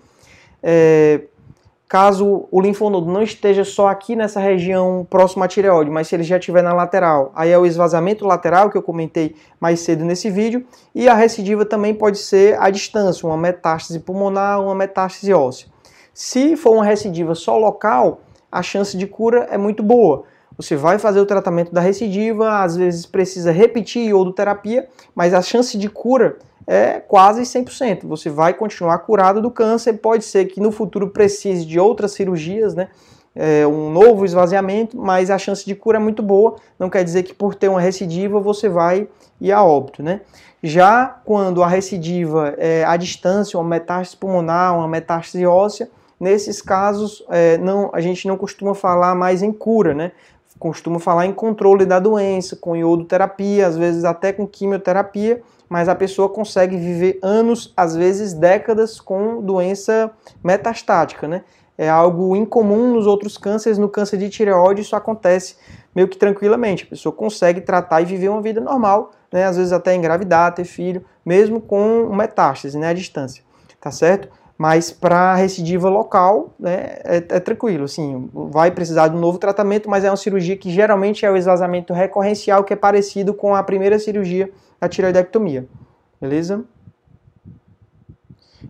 [0.62, 1.22] É,
[1.90, 6.22] Caso o linfonodo não esteja só aqui nessa região próxima à tireoide, mas se ele
[6.22, 10.30] já estiver na lateral, aí é o esvaziamento lateral que eu comentei mais cedo nesse
[10.30, 15.68] vídeo, e a recidiva também pode ser à distância, uma metástase pulmonar, uma metástase óssea.
[16.14, 18.22] Se for uma recidiva só local,
[18.52, 20.26] a chance de cura é muito boa.
[20.60, 25.78] Você vai fazer o tratamento da recidiva, às vezes precisa repetir iodoterapia, mas a chance
[25.78, 28.06] de cura é quase 100%.
[28.06, 29.94] Você vai continuar curado do câncer.
[29.94, 32.90] Pode ser que no futuro precise de outras cirurgias, né?
[33.34, 36.58] É, um novo esvaziamento, mas a chance de cura é muito boa.
[36.78, 39.08] Não quer dizer que por ter uma recidiva você vai
[39.40, 40.20] ir a óbito, né?
[40.62, 47.24] Já quando a recidiva é à distância, uma metástase pulmonar, uma metástase óssea, nesses casos
[47.30, 50.12] é, não, a gente não costuma falar mais em cura, né?
[50.60, 55.96] Costuma falar em controle da doença, com iodoterapia, às vezes até com quimioterapia, mas a
[55.96, 60.12] pessoa consegue viver anos, às vezes décadas, com doença
[60.44, 61.44] metastática, né?
[61.78, 65.56] É algo incomum nos outros cânceres, no câncer de tireoide isso acontece
[65.96, 66.84] meio que tranquilamente.
[66.84, 69.46] A pessoa consegue tratar e viver uma vida normal, né?
[69.46, 72.90] Às vezes até engravidar, ter filho, mesmo com metástase, né?
[72.90, 73.44] À distância,
[73.80, 74.28] tá certo?
[74.60, 79.90] Mas para recidiva local, né, é, é, tranquilo, assim, vai precisar de um novo tratamento,
[79.90, 83.64] mas é uma cirurgia que geralmente é o esvaziamento recorrencial, que é parecido com a
[83.64, 85.66] primeira cirurgia a tireoidectomia.
[86.20, 86.66] Beleza?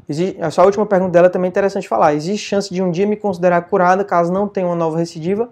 [0.08, 2.14] Existe, essa última pergunta dela também é interessante falar.
[2.14, 5.50] Existe chance de um dia me considerar curada caso não tenha uma nova recidiva?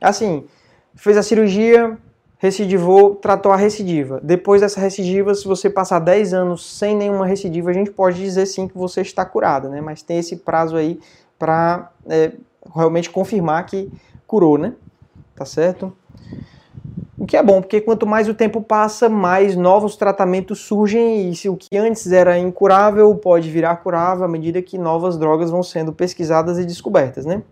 [0.00, 0.46] Assim,
[0.94, 1.98] fez a cirurgia,
[2.40, 4.18] recidivou, tratou a recidiva.
[4.22, 8.46] Depois dessa recidiva, se você passar 10 anos sem nenhuma recidiva, a gente pode dizer
[8.46, 9.82] sim que você está curada, né?
[9.82, 10.98] Mas tem esse prazo aí
[11.38, 12.32] para é,
[12.74, 13.92] realmente confirmar que
[14.26, 14.72] curou, né?
[15.36, 15.92] Tá certo?
[17.18, 21.36] O que é bom, porque quanto mais o tempo passa, mais novos tratamentos surgem e
[21.36, 25.62] se o que antes era incurável pode virar curável à medida que novas drogas vão
[25.62, 27.42] sendo pesquisadas e descobertas, né?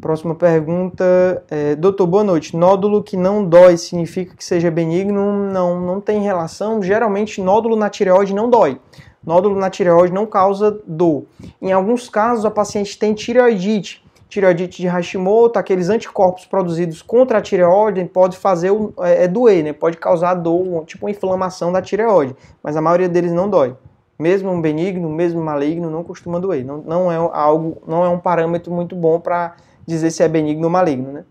[0.00, 1.04] Próxima pergunta,
[1.50, 2.56] é, doutor, boa noite.
[2.56, 5.50] Nódulo que não dói significa que seja benigno?
[5.50, 6.80] Não, não tem relação.
[6.80, 8.80] Geralmente, nódulo na tireoide não dói.
[9.26, 11.24] Nódulo na tireoide não causa dor.
[11.60, 17.40] Em alguns casos, a paciente tem tireoidite tireoidite de Hashimoto, aqueles anticorpos produzidos contra a
[17.40, 19.72] tireoide pode fazer é, é doer, né?
[19.72, 23.74] Pode causar dor, tipo uma inflamação da tireoide, mas a maioria deles não dói.
[24.18, 26.64] Mesmo benigno, mesmo maligno, não costuma doer.
[26.64, 29.54] Não, não é algo, não é um parâmetro muito bom para
[29.88, 31.24] dizer se é benigno ou maligno, né?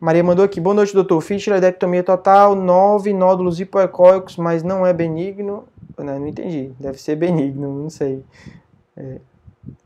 [0.00, 1.20] Maria mandou aqui, boa noite, doutor.
[1.20, 5.64] Fiz tireoidectomia total, nove nódulos hipoecóicos, mas não é benigno.
[5.98, 6.72] Não, não entendi.
[6.80, 8.22] Deve ser benigno, não sei.
[8.96, 9.18] É,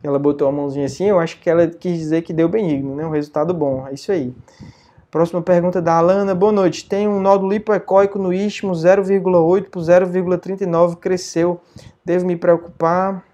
[0.02, 3.04] ela botou a mãozinha assim, eu acho que ela quis dizer que deu benigno, né?
[3.04, 3.86] Um resultado bom.
[3.86, 4.34] É isso aí.
[5.10, 6.34] Próxima pergunta da Alana.
[6.34, 6.88] Boa noite.
[6.88, 11.60] Tem um nódulo hipoecóico no istmo 0,8 por 0,39 cresceu.
[12.04, 13.24] Devo me preocupar?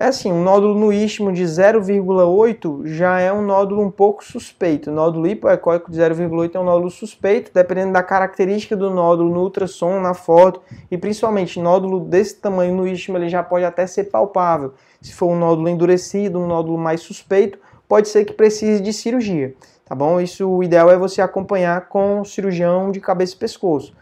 [0.00, 4.90] É assim, um nódulo no istmo de 0,8 já é um nódulo um pouco suspeito.
[4.90, 10.00] Nódulo hipoecóico de 0,8 é um nódulo suspeito, dependendo da característica do nódulo no ultrassom,
[10.00, 14.72] na foto, e principalmente nódulo desse tamanho no istmo, ele já pode até ser palpável.
[15.02, 19.54] Se for um nódulo endurecido, um nódulo mais suspeito, pode ser que precise de cirurgia,
[19.84, 20.18] tá bom?
[20.18, 23.94] Isso o ideal é você acompanhar com o cirurgião de cabeça e pescoço.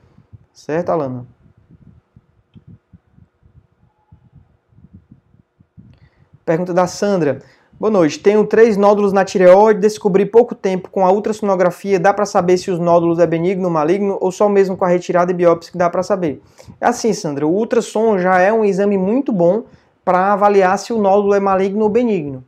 [0.52, 1.26] Certo, Alana?
[6.48, 7.40] Pergunta da Sandra.
[7.78, 8.20] Boa noite.
[8.20, 12.00] Tenho três nódulos na tireoide, descobri pouco tempo com a ultrassonografia.
[12.00, 15.30] Dá para saber se os nódulos é benigno maligno ou só mesmo com a retirada
[15.30, 16.40] e biópsia que dá para saber?
[16.80, 17.46] É assim, Sandra.
[17.46, 19.64] O ultrassom já é um exame muito bom
[20.02, 22.42] para avaliar se o nódulo é maligno ou benigno.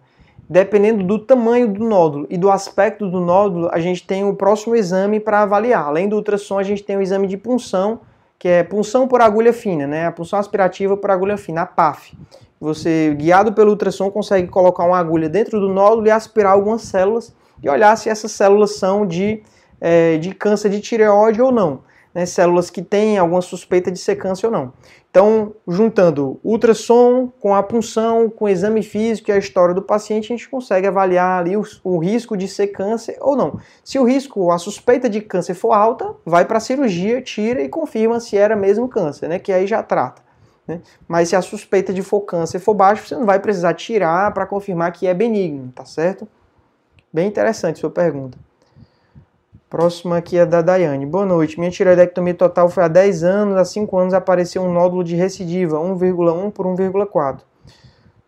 [0.49, 4.75] Dependendo do tamanho do nódulo e do aspecto do nódulo, a gente tem o próximo
[4.75, 5.85] exame para avaliar.
[5.85, 8.01] Além do ultrassom, a gente tem o exame de punção,
[8.41, 10.07] que é punção por agulha fina, né?
[10.07, 12.17] A punção aspirativa por agulha fina, a PAF.
[12.59, 17.37] Você, guiado pelo ultrassom, consegue colocar uma agulha dentro do nódulo e aspirar algumas células
[17.63, 19.43] e olhar se essas células são de,
[19.79, 21.83] é, de câncer de tireoide ou não.
[22.15, 24.73] Né, células que têm alguma suspeita de ser câncer ou não.
[25.11, 30.33] Então, juntando ultrassom com a punção, com o exame físico e a história do paciente,
[30.33, 33.59] a gente consegue avaliar ali o, o risco de ser câncer ou não.
[33.83, 37.69] Se o risco, a suspeita de câncer for alta, vai para a cirurgia, tira e
[37.69, 39.41] confirma se era mesmo câncer, né?
[39.41, 40.23] Que aí já trata.
[40.67, 40.81] Né?
[41.09, 44.47] Mas se a suspeita de for câncer for baixa, você não vai precisar tirar para
[44.47, 46.29] confirmar que é benigno, tá certo?
[47.13, 48.39] Bem interessante sua pergunta.
[49.71, 51.07] Próxima aqui é da Daiane.
[51.07, 51.57] Boa noite.
[51.57, 53.57] Minha tireoidectomia total foi há 10 anos.
[53.57, 57.43] Há 5 anos apareceu um nódulo de recidiva, 1,1 por 1,4.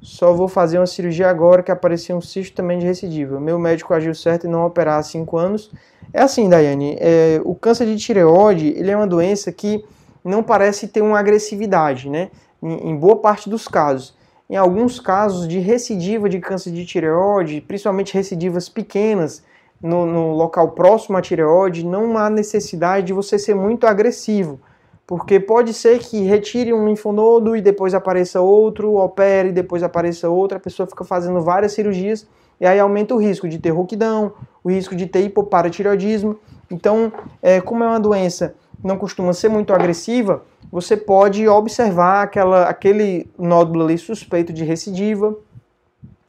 [0.00, 3.40] Só vou fazer uma cirurgia agora que apareceu um cisto também de recidiva.
[3.40, 5.72] Meu médico agiu certo em não operar há 5 anos.
[6.12, 6.96] É assim, Daiane.
[7.00, 9.84] É, o câncer de tireoide ele é uma doença que
[10.24, 12.30] não parece ter uma agressividade, né?
[12.62, 14.14] Em, em boa parte dos casos.
[14.48, 19.42] Em alguns casos de recidiva de câncer de tireoide, principalmente recidivas pequenas,
[19.82, 24.60] no, no, local próximo à tireoide, não há necessidade de você ser muito agressivo,
[25.06, 30.28] porque pode ser que retire um linfonodo e depois apareça outro, opere e depois apareça
[30.28, 32.26] outro, a pessoa fica fazendo várias cirurgias
[32.60, 36.36] e aí aumenta o risco de ter rouquidão, o risco de ter hipoparatireoidismo.
[36.70, 42.64] Então, é, como é uma doença não costuma ser muito agressiva, você pode observar aquela,
[42.64, 45.36] aquele nódulo ali suspeito de recidiva.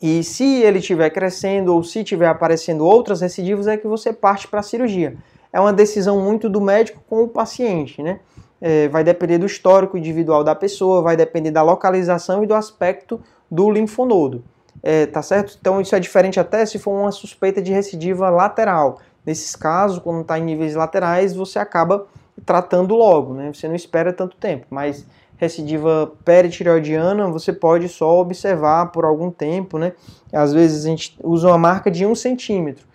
[0.03, 4.49] E se ele estiver crescendo ou se estiver aparecendo outras recidivas, é que você parte
[4.49, 5.15] para a cirurgia.
[5.53, 8.19] É uma decisão muito do médico com o paciente, né?
[8.59, 13.21] É, vai depender do histórico individual da pessoa, vai depender da localização e do aspecto
[13.49, 14.43] do linfonodo.
[14.81, 15.57] É, tá certo?
[15.57, 18.99] Então isso é diferente até se for uma suspeita de recidiva lateral.
[19.25, 22.07] Nesses casos, quando está em níveis laterais, você acaba
[22.45, 23.53] tratando logo, né?
[23.53, 25.05] Você não espera tanto tempo, mas
[25.43, 29.93] recidiva peritireoidiana você pode só observar por algum tempo, né?
[30.31, 32.85] Às vezes a gente usa uma marca de um centímetro.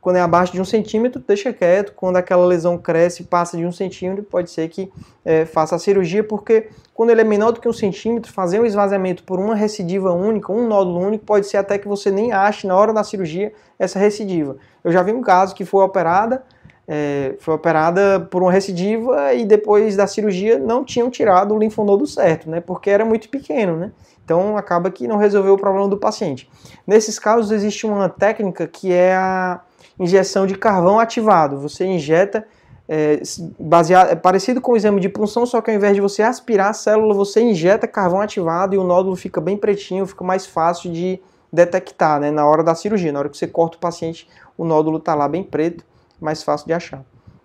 [0.00, 1.92] Quando é abaixo de um centímetro, deixa quieto.
[1.94, 4.90] Quando aquela lesão cresce e passa de um centímetro, pode ser que
[5.24, 8.64] é, faça a cirurgia, porque quando ele é menor do que um centímetro, fazer um
[8.64, 12.66] esvaziamento por uma recidiva única, um nódulo único, pode ser até que você nem ache
[12.66, 14.56] na hora da cirurgia essa recidiva.
[14.82, 16.42] Eu já vi um caso que foi operada,
[16.90, 22.06] é, foi operada por uma recidiva e depois da cirurgia não tinham tirado o linfonodo
[22.06, 22.60] certo, né?
[22.62, 23.92] Porque era muito pequeno, né?
[24.24, 26.50] Então acaba que não resolveu o problema do paciente.
[26.86, 29.60] Nesses casos existe uma técnica que é a
[30.00, 31.60] injeção de carvão ativado.
[31.60, 32.46] Você injeta
[32.88, 33.20] é,
[33.58, 36.70] baseado, é parecido com o exame de punção, só que ao invés de você aspirar
[36.70, 40.90] a célula, você injeta carvão ativado e o nódulo fica bem pretinho, fica mais fácil
[40.90, 41.20] de
[41.52, 43.12] detectar né, na hora da cirurgia.
[43.12, 45.84] Na hora que você corta o paciente, o nódulo está lá bem preto
[46.20, 47.04] mais fácil de achar,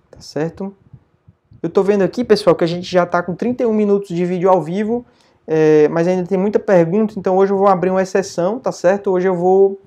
[0.09, 0.73] tá certo?
[1.62, 4.49] Eu tô vendo aqui, pessoal, que a gente já tá com 31 minutos de vídeo
[4.49, 5.05] ao vivo,
[5.47, 9.12] é, mas ainda tem muita pergunta, então hoje eu vou abrir uma exceção, tá certo?
[9.12, 9.79] Hoje eu vou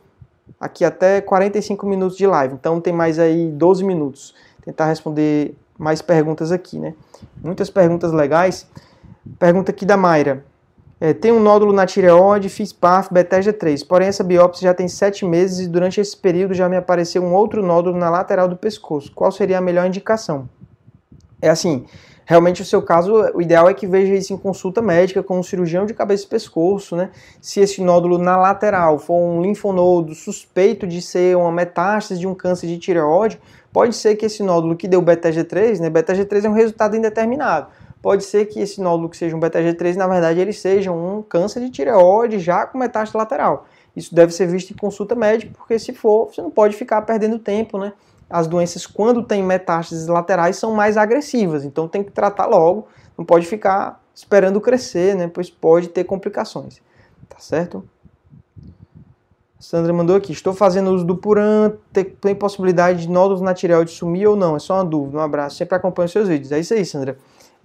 [0.60, 4.34] aqui até 45 minutos de live, então tem mais aí 12 minutos.
[4.64, 6.94] Tentar responder mais perguntas aqui, né?
[7.42, 8.66] Muitas perguntas legais.
[9.38, 10.44] Pergunta aqui da Mayra.
[10.98, 13.82] É, tem um nódulo na tireoide, fiz PAF, Bethesda 3.
[13.84, 17.34] Porém, essa biópsia já tem 7 meses e durante esse período já me apareceu um
[17.34, 19.12] outro nódulo na lateral do pescoço.
[19.14, 20.48] Qual seria a melhor indicação?
[21.42, 21.84] É assim,
[22.24, 25.42] realmente o seu caso, o ideal é que veja isso em consulta médica com um
[25.42, 27.10] cirurgião de cabeça e pescoço, né?
[27.42, 32.34] Se esse nódulo na lateral for um linfonodo suspeito de ser uma metástase de um
[32.34, 33.38] câncer de tireoide,
[33.70, 35.90] pode ser que esse nódulo que deu Bethesda 3, né?
[35.90, 37.66] Bethesda 3 é um resultado indeterminado
[38.06, 41.58] pode ser que esse nódulo que seja um beta-G3, na verdade, ele seja um câncer
[41.58, 43.66] de tireoide já com metástase lateral.
[43.96, 47.36] Isso deve ser visto em consulta médica, porque se for, você não pode ficar perdendo
[47.36, 47.92] tempo, né?
[48.30, 52.86] As doenças, quando tem metástases laterais, são mais agressivas, então tem que tratar logo,
[53.18, 55.26] não pode ficar esperando crescer, né?
[55.26, 56.80] Pois pode ter complicações,
[57.28, 57.82] tá certo?
[59.58, 61.72] Sandra mandou aqui, estou fazendo uso do Puran,
[62.20, 64.54] tem possibilidade de nódulos na tireoide sumir ou não?
[64.54, 66.52] É só uma dúvida, um abraço, sempre acompanho seus vídeos.
[66.52, 67.18] É isso aí, Sandra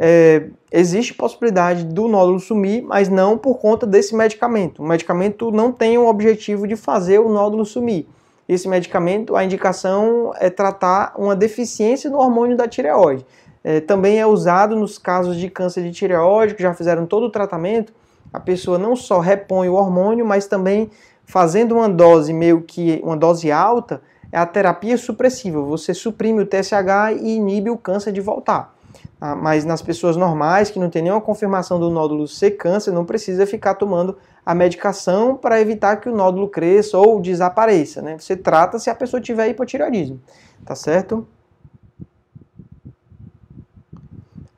[0.04, 4.82] é, existe possibilidade do nódulo sumir, mas não por conta desse medicamento.
[4.82, 8.08] O medicamento não tem o objetivo de fazer o nódulo sumir.
[8.50, 13.24] Esse medicamento, a indicação é tratar uma deficiência no hormônio da tireoide.
[13.64, 17.30] É, também é usado nos casos de câncer de tireoide, que já fizeram todo o
[17.30, 17.94] tratamento.
[18.34, 20.90] A pessoa não só repõe o hormônio, mas também
[21.26, 25.62] fazendo uma dose meio que uma dose alta, é a terapia supressiva.
[25.62, 28.81] Você suprime o TSH e inibe o câncer de voltar.
[29.24, 33.06] Ah, mas nas pessoas normais, que não tem nenhuma confirmação do nódulo ser câncer, não
[33.06, 38.02] precisa ficar tomando a medicação para evitar que o nódulo cresça ou desapareça.
[38.02, 38.18] Né?
[38.18, 40.20] Você trata se a pessoa tiver hipotireoidismo,
[40.66, 41.28] tá certo?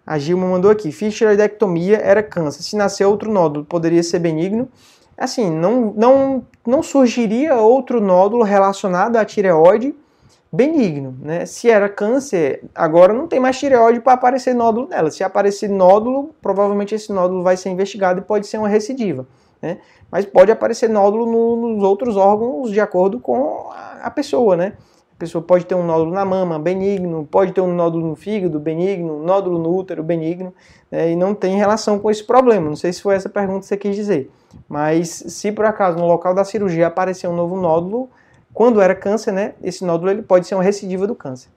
[0.08, 2.64] A Gilma mandou aqui, fiz tireoidectomia, era câncer.
[2.64, 4.70] Se nascer outro nódulo, poderia ser benigno?
[5.18, 9.94] Assim, não, não, não surgiria outro nódulo relacionado à tireoide
[10.54, 11.48] benigno, né?
[11.48, 15.10] Se era câncer, agora não tem mais tireoide para aparecer nódulo nela.
[15.10, 19.26] Se aparecer nódulo, provavelmente esse nódulo vai ser investigado e pode ser uma recidiva,
[19.60, 19.80] né?
[20.12, 24.74] Mas pode aparecer nódulo no, nos outros órgãos de acordo com a, a pessoa, né?
[25.16, 28.60] A pessoa pode ter um nódulo na mama, benigno, pode ter um nódulo no fígado,
[28.60, 30.54] benigno, nódulo no útero, benigno,
[30.92, 31.12] né?
[31.12, 32.70] e não tem relação com esse problema.
[32.70, 34.30] Não sei se foi essa pergunta que você quis dizer.
[34.70, 38.10] Mas se por acaso no local da cirurgia aparecer um novo nódulo,
[38.54, 41.50] quando era câncer, né, esse nódulo ele pode ser uma recidiva do câncer.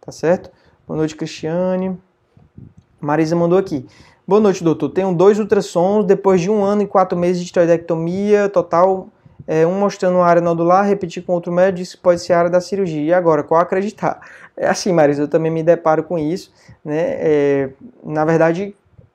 [0.00, 0.50] Tá certo?
[0.86, 1.96] Boa noite, Cristiane.
[3.00, 3.86] Marisa mandou aqui.
[4.26, 4.88] Boa noite, doutor.
[4.90, 9.08] Tenho dois ultrassons depois de um ano e quatro meses de tiroidectomia, total,
[9.46, 12.38] é, um mostrando a área nodular, repetir com outro médico, disse que pode ser a
[12.38, 13.02] área da cirurgia.
[13.02, 14.20] E agora, qual acreditar?
[14.56, 16.52] É assim, Marisa, eu também me deparo com isso.
[16.84, 17.16] Né?
[17.18, 17.70] É,
[18.04, 18.74] na verdade,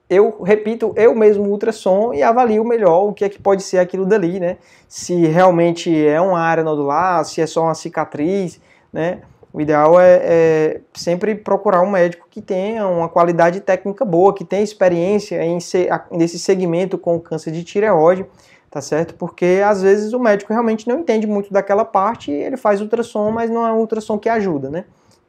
[0.10, 3.80] eu repito eu mesmo o ultrassom e avalio melhor o que é que pode ser
[3.80, 4.58] aquilo dali, né?
[4.88, 8.60] Se realmente é uma área nodular, se é só uma cicatriz,
[8.94, 9.22] né?
[9.52, 14.44] O ideal é, é sempre procurar um médico que tenha uma qualidade técnica boa, que
[14.44, 15.58] tenha experiência em
[16.12, 18.26] nesse segmento com câncer de tireoide,
[18.70, 19.16] tá certo?
[19.16, 23.32] Porque às vezes o médico realmente não entende muito daquela parte e ele faz ultrassom,
[23.32, 24.86] mas não é um ultrassom que ajuda, né?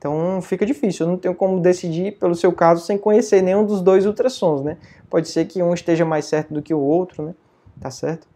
[0.06, 3.82] Então fica difícil, eu não tenho como decidir pelo seu caso sem conhecer nenhum dos
[3.82, 4.76] dois ultrassons, né?
[5.10, 7.34] Pode ser que um esteja mais certo do que o outro, né?
[7.80, 8.28] Tá certo?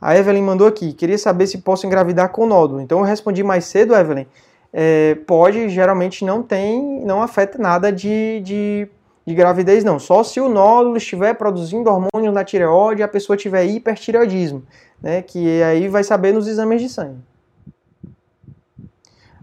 [0.00, 2.80] A Evelyn mandou aqui, queria saber se posso engravidar com nódulo.
[2.80, 4.24] Então eu respondi mais cedo, Evelyn.
[4.72, 8.88] É, pode, geralmente não tem, não afeta nada de, de,
[9.26, 9.98] de, gravidez, não.
[9.98, 14.62] Só se o nódulo estiver produzindo hormônios na tireoide e a pessoa tiver hipertireoidismo,
[15.02, 15.20] né?
[15.20, 17.27] Que aí vai saber nos exames de sangue.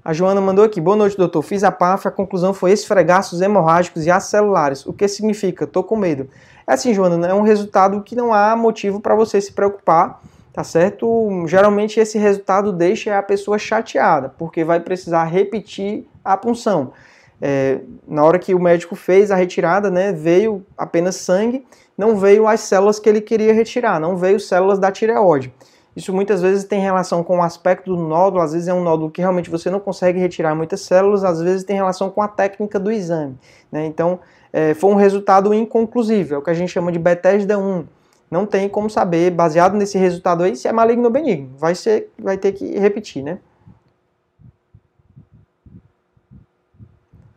[0.06, 0.80] A Joana mandou aqui.
[0.80, 1.42] Boa noite, doutor.
[1.42, 4.86] Fiz a PAF, a conclusão foi esfregaços hemorrágicos e acelulares.
[4.86, 5.66] O que significa?
[5.66, 6.30] Tô com medo.
[6.68, 10.22] É assim, Joana, é um resultado que não há motivo para você se preocupar,
[10.54, 11.44] tá certo?
[11.48, 16.94] Geralmente esse resultado deixa a pessoa chateada, porque vai precisar repetir a punção.
[17.42, 21.66] É, na hora que o médico fez a retirada, né, veio apenas sangue,
[21.98, 25.52] não veio as células que ele queria retirar, não veio células da tireoide.
[25.96, 29.10] Isso muitas vezes tem relação com o aspecto do nódulo, às vezes é um nódulo
[29.10, 32.78] que realmente você não consegue retirar muitas células, às vezes tem relação com a técnica
[32.78, 33.38] do exame.
[33.72, 33.86] Né?
[33.86, 34.20] Então,
[34.52, 37.86] é, foi um resultado inconclusivo, é o que a gente chama de Bethesda 1.
[38.30, 41.52] Não tem como saber, baseado nesse resultado aí, se é maligno ou benigno.
[41.58, 43.38] Vai, ser, vai ter que repetir, né?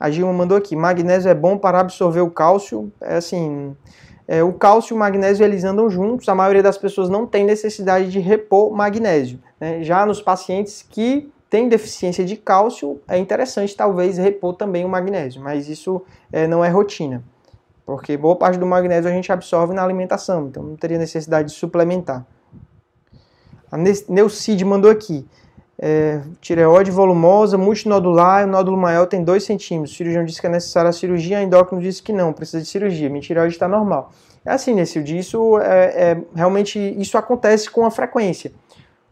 [0.01, 2.93] A Gilma mandou aqui, magnésio é bom para absorver o cálcio.
[3.01, 3.77] É assim,
[4.29, 7.45] é, o cálcio e o magnésio eles andam juntos, a maioria das pessoas não tem
[7.45, 9.41] necessidade de repor magnésio.
[9.59, 9.83] Né?
[9.83, 15.43] Já nos pacientes que têm deficiência de cálcio, é interessante talvez repor também o magnésio,
[15.43, 17.25] mas isso é, não é rotina,
[17.87, 21.55] porque boa parte do magnésio a gente absorve na alimentação, então não teria necessidade de
[21.55, 22.27] suplementar.
[23.73, 25.27] A Neucid mandou aqui.
[25.81, 29.93] É, tireoide volumosa, multinodular, o nódulo maior tem 2 centímetros.
[29.93, 32.69] O cirurgião disse que é necessária a cirurgia, a endócrino disse que não, precisa de
[32.69, 33.09] cirurgia.
[33.09, 34.11] Minha tireoide está normal.
[34.45, 38.51] É assim, Nessilde, isso é, é, realmente isso acontece com a frequência.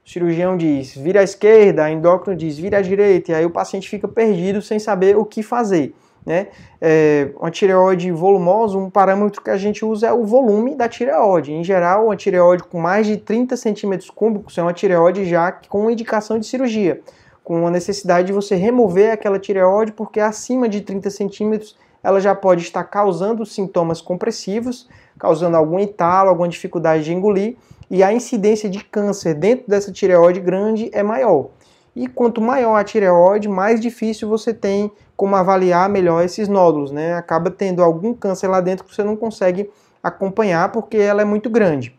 [0.04, 3.50] O cirurgião diz, vira à esquerda, a endócrino diz, vira à direita, e aí o
[3.50, 5.94] paciente fica perdido sem saber o que fazer.
[6.26, 6.48] Né?
[6.80, 11.52] É, uma tireoide volumosa, um parâmetro que a gente usa é o volume da tireoide.
[11.52, 15.88] Em geral, uma tireoide com mais de 30 centímetros cúbicos é uma tireoide já com
[15.88, 17.00] indicação de cirurgia,
[17.44, 22.34] com a necessidade de você remover aquela tireoide, porque acima de 30 centímetros ela já
[22.34, 27.56] pode estar causando sintomas compressivos, causando algum entalo, alguma dificuldade de engolir,
[27.88, 31.50] e a incidência de câncer dentro dessa tireoide grande é maior.
[31.94, 37.14] E quanto maior a tireoide, mais difícil você tem como avaliar melhor esses nódulos, né?
[37.14, 39.70] Acaba tendo algum câncer lá dentro que você não consegue
[40.02, 41.96] acompanhar porque ela é muito grande.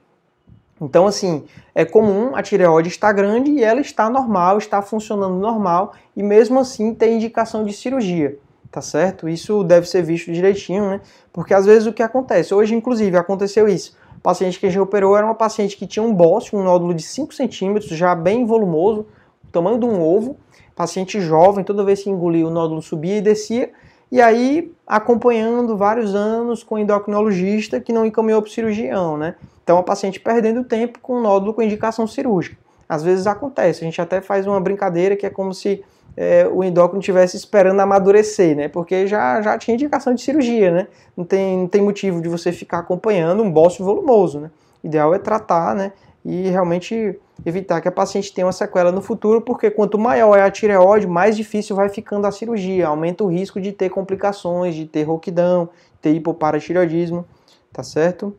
[0.80, 1.44] Então, assim,
[1.74, 6.60] é comum a tireoide estar grande e ela está normal, está funcionando normal e mesmo
[6.60, 8.38] assim tem indicação de cirurgia,
[8.72, 9.28] tá certo?
[9.28, 11.02] Isso deve ser visto direitinho, né?
[11.34, 13.98] Porque às vezes o que acontece, hoje inclusive aconteceu isso.
[14.18, 16.94] O paciente que a gente operou era uma paciente que tinha um bócio, um nódulo
[16.94, 19.08] de 5 centímetros, já bem volumoso,
[19.52, 20.38] tamanho de um ovo,
[20.78, 23.72] paciente jovem, toda vez que engolia o nódulo subia e descia,
[24.12, 29.36] e aí acompanhando vários anos com endocrinologista que não encaminhou para o cirurgião, né?
[29.64, 32.56] Então a paciente perdendo tempo com o nódulo com indicação cirúrgica.
[32.88, 35.84] Às vezes acontece, a gente até faz uma brincadeira que é como se
[36.16, 38.68] é, o endócrino estivesse esperando amadurecer, né?
[38.68, 40.88] Porque já, já tinha indicação de cirurgia, né?
[41.18, 44.52] Não tem, não tem motivo de você ficar acompanhando um bócio volumoso, né?
[44.84, 45.92] O ideal é tratar, né?
[46.28, 50.42] E realmente evitar que a paciente tenha uma sequela no futuro, porque quanto maior é
[50.42, 54.86] a tireoide, mais difícil vai ficando a cirurgia, aumenta o risco de ter complicações, de
[54.86, 55.70] ter rouquidão,
[56.02, 57.26] ter hipoparatireoidismo,
[57.72, 58.36] tá certo?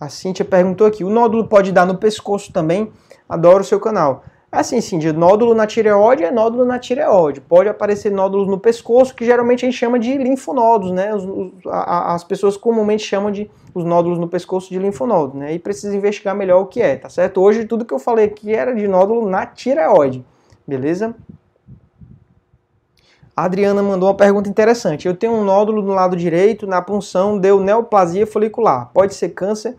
[0.00, 2.90] A Cíntia perguntou aqui, o nódulo pode dar no pescoço também?
[3.28, 4.24] Adoro o seu canal.
[4.52, 7.40] Assim, sim, de nódulo na tireoide é nódulo na tireoide.
[7.40, 11.14] Pode aparecer nódulos no pescoço, que geralmente a gente chama de linfonodos, né?
[11.14, 15.54] Os, os, a, as pessoas comumente chamam de os nódulos no pescoço de linfonodos, né?
[15.54, 17.40] E precisa investigar melhor o que é, tá certo?
[17.40, 20.22] Hoje tudo que eu falei aqui era de nódulo na tireoide,
[20.66, 21.14] beleza?
[23.34, 25.08] A Adriana mandou uma pergunta interessante.
[25.08, 28.90] Eu tenho um nódulo no lado direito, na punção deu neoplasia folicular.
[28.92, 29.74] Pode ser câncer?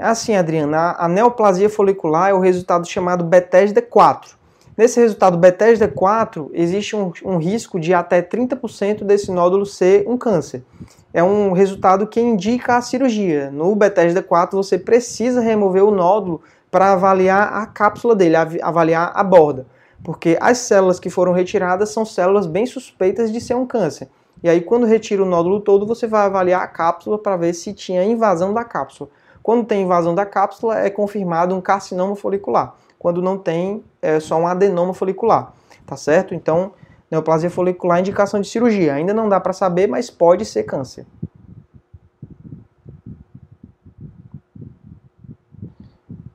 [0.00, 4.34] É assim, Adriana, a neoplasia folicular é o resultado chamado Bethesda 4.
[4.74, 10.16] Nesse resultado Bethesda 4, existe um, um risco de até 30% desse nódulo ser um
[10.16, 10.64] câncer.
[11.12, 13.50] É um resultado que indica a cirurgia.
[13.50, 16.40] No Bethesda 4, você precisa remover o nódulo
[16.70, 19.66] para avaliar a cápsula dele, avaliar a borda.
[20.02, 24.08] Porque as células que foram retiradas são células bem suspeitas de ser um câncer.
[24.42, 27.74] E aí, quando retira o nódulo todo, você vai avaliar a cápsula para ver se
[27.74, 29.10] tinha invasão da cápsula.
[29.42, 32.74] Quando tem invasão da cápsula, é confirmado um carcinoma folicular.
[32.98, 35.52] Quando não tem, é só um adenoma folicular.
[35.86, 36.34] Tá certo?
[36.34, 36.72] Então,
[37.10, 38.94] neoplasia folicular é indicação de cirurgia.
[38.94, 41.06] Ainda não dá para saber, mas pode ser câncer.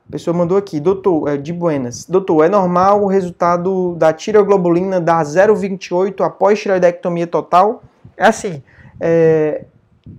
[0.08, 2.04] A pessoa mandou aqui, doutor, é, de Buenas.
[2.04, 7.82] Doutor, é normal o resultado da tireoglobulina dar 0,28 após tireoidectomia total?
[8.16, 8.62] É assim,
[9.00, 9.64] é,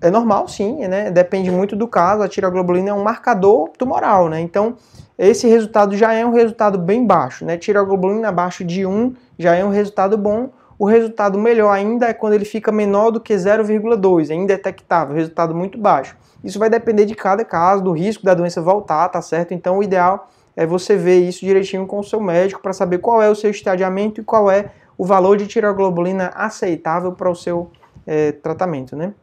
[0.02, 1.10] é normal, sim, né?
[1.10, 2.22] Depende muito do caso.
[2.22, 4.40] A tireoglobulina é um marcador tumoral, né?
[4.40, 4.76] Então,
[5.18, 7.58] esse resultado já é um resultado bem baixo, né?
[7.58, 10.50] Tireoglobulina abaixo de 1 já é um resultado bom.
[10.78, 15.56] O resultado melhor ainda é quando ele fica menor do que 0,2, é indetectável, resultado
[15.56, 16.16] muito baixo.
[16.44, 19.56] Isso vai depender de cada caso, do risco da doença voltar, tá certo?
[19.56, 23.22] Então, o ideal é você ver isso direitinho com o seu médico para saber qual
[23.22, 27.72] é o seu estadiamento e qual é o valor de tireoglobulina aceitável para o seu
[28.06, 29.14] é, tratamento, né?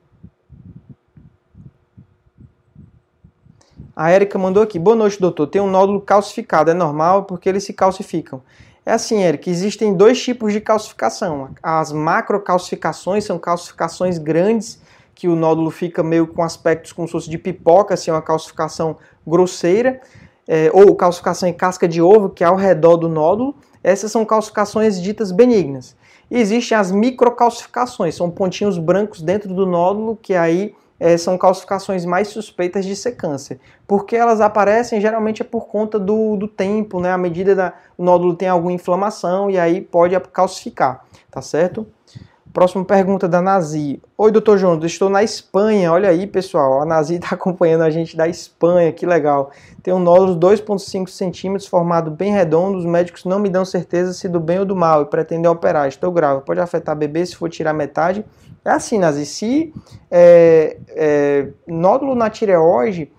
[3.96, 4.76] A Érica mandou aqui.
[4.76, 5.46] Boa noite, doutor.
[5.46, 6.68] Tem um nódulo calcificado.
[6.70, 8.42] É normal porque eles se calcificam.
[8.84, 11.50] É assim, Érica, existem dois tipos de calcificação.
[11.62, 14.80] As macrocalcificações são calcificações grandes,
[15.14, 18.96] que o nódulo fica meio com aspectos como se fosse de pipoca, assim, uma calcificação
[19.24, 20.00] grosseira,
[20.46, 23.54] é, ou calcificação em casca de ovo, que é ao redor do nódulo.
[23.82, 25.96] Essas são calcificações ditas benignas.
[26.30, 32.04] E existem as microcalcificações, são pontinhos brancos dentro do nódulo, que aí é, são calcificações
[32.04, 33.58] mais suspeitas de ser câncer.
[33.86, 37.12] Porque elas aparecem geralmente é por conta do, do tempo, né?
[37.12, 41.86] À medida que o nódulo tem alguma inflamação e aí pode calcificar, tá certo?
[42.54, 44.00] Próxima pergunta da Nazi.
[44.16, 45.90] Oi, doutor Jonas, estou na Espanha.
[45.90, 46.80] Olha aí, pessoal.
[46.80, 49.50] A Nazi está acompanhando a gente da Espanha, que legal.
[49.82, 52.78] Tem um nódulo 2,5 centímetros, formado bem redondo.
[52.78, 55.88] Os médicos não me dão certeza se do bem ou do mal e pretendem operar.
[55.88, 56.42] Estou grave.
[56.42, 58.24] Pode afetar bebê se for tirar metade?
[58.64, 59.26] É assim, Nazi.
[59.26, 59.74] Se
[60.08, 63.10] é, é, nódulo na tireoide,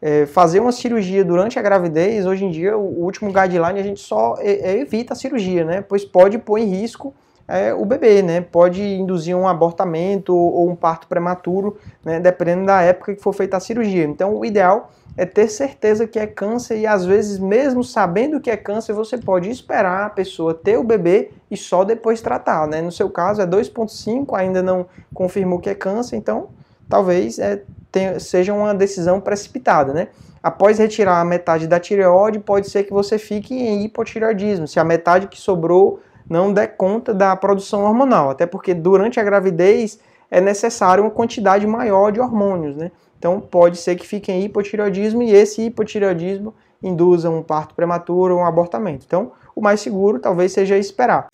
[0.00, 4.00] é, fazer uma cirurgia durante a gravidez, hoje em dia, o último guideline a gente
[4.00, 5.84] só é, é, evita a cirurgia, né?
[5.86, 7.14] Pois pode pôr em risco
[7.50, 8.40] é, o bebê, né?
[8.40, 12.20] Pode induzir um abortamento ou um parto prematuro, né?
[12.20, 14.04] Dependendo da época que for feita a cirurgia.
[14.04, 18.50] Então, o ideal é ter certeza que é câncer e às vezes, mesmo sabendo que
[18.50, 22.80] é câncer, você pode esperar a pessoa ter o bebê e só depois tratar, né?
[22.80, 26.50] No seu caso é 2,5, ainda não confirmou que é câncer, então
[26.88, 30.08] talvez é, tenha, seja uma decisão precipitada, né?
[30.42, 34.66] Após retirar a metade da tireoide, pode ser que você fique em hipotireoidismo.
[34.66, 36.00] Se a metade que sobrou
[36.30, 39.98] não der conta da produção hormonal, até porque durante a gravidez
[40.30, 42.92] é necessário uma quantidade maior de hormônios, né?
[43.18, 48.40] Então pode ser que fique em hipotireoidismo e esse hipotireoidismo induza um parto prematuro ou
[48.42, 49.04] um abortamento.
[49.04, 51.26] Então, o mais seguro talvez seja esperar.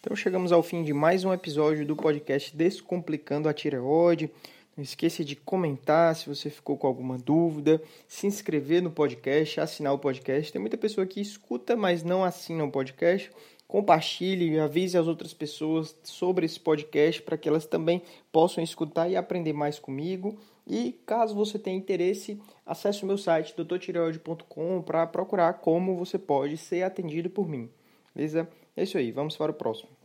[0.00, 4.30] Então chegamos ao fim de mais um episódio do podcast Descomplicando a Tireoide.
[4.74, 9.92] Não esqueça de comentar se você ficou com alguma dúvida, se inscrever no podcast, assinar
[9.92, 10.50] o podcast.
[10.50, 13.30] Tem muita pessoa que escuta, mas não assina o podcast
[13.68, 18.02] compartilhe, avise as outras pessoas sobre esse podcast para que elas também
[18.32, 20.38] possam escutar e aprender mais comigo.
[20.66, 26.56] E caso você tenha interesse, acesse o meu site doutortireoide.com para procurar como você pode
[26.56, 27.70] ser atendido por mim.
[28.14, 28.48] Beleza?
[28.74, 29.97] É isso aí, vamos para o próximo.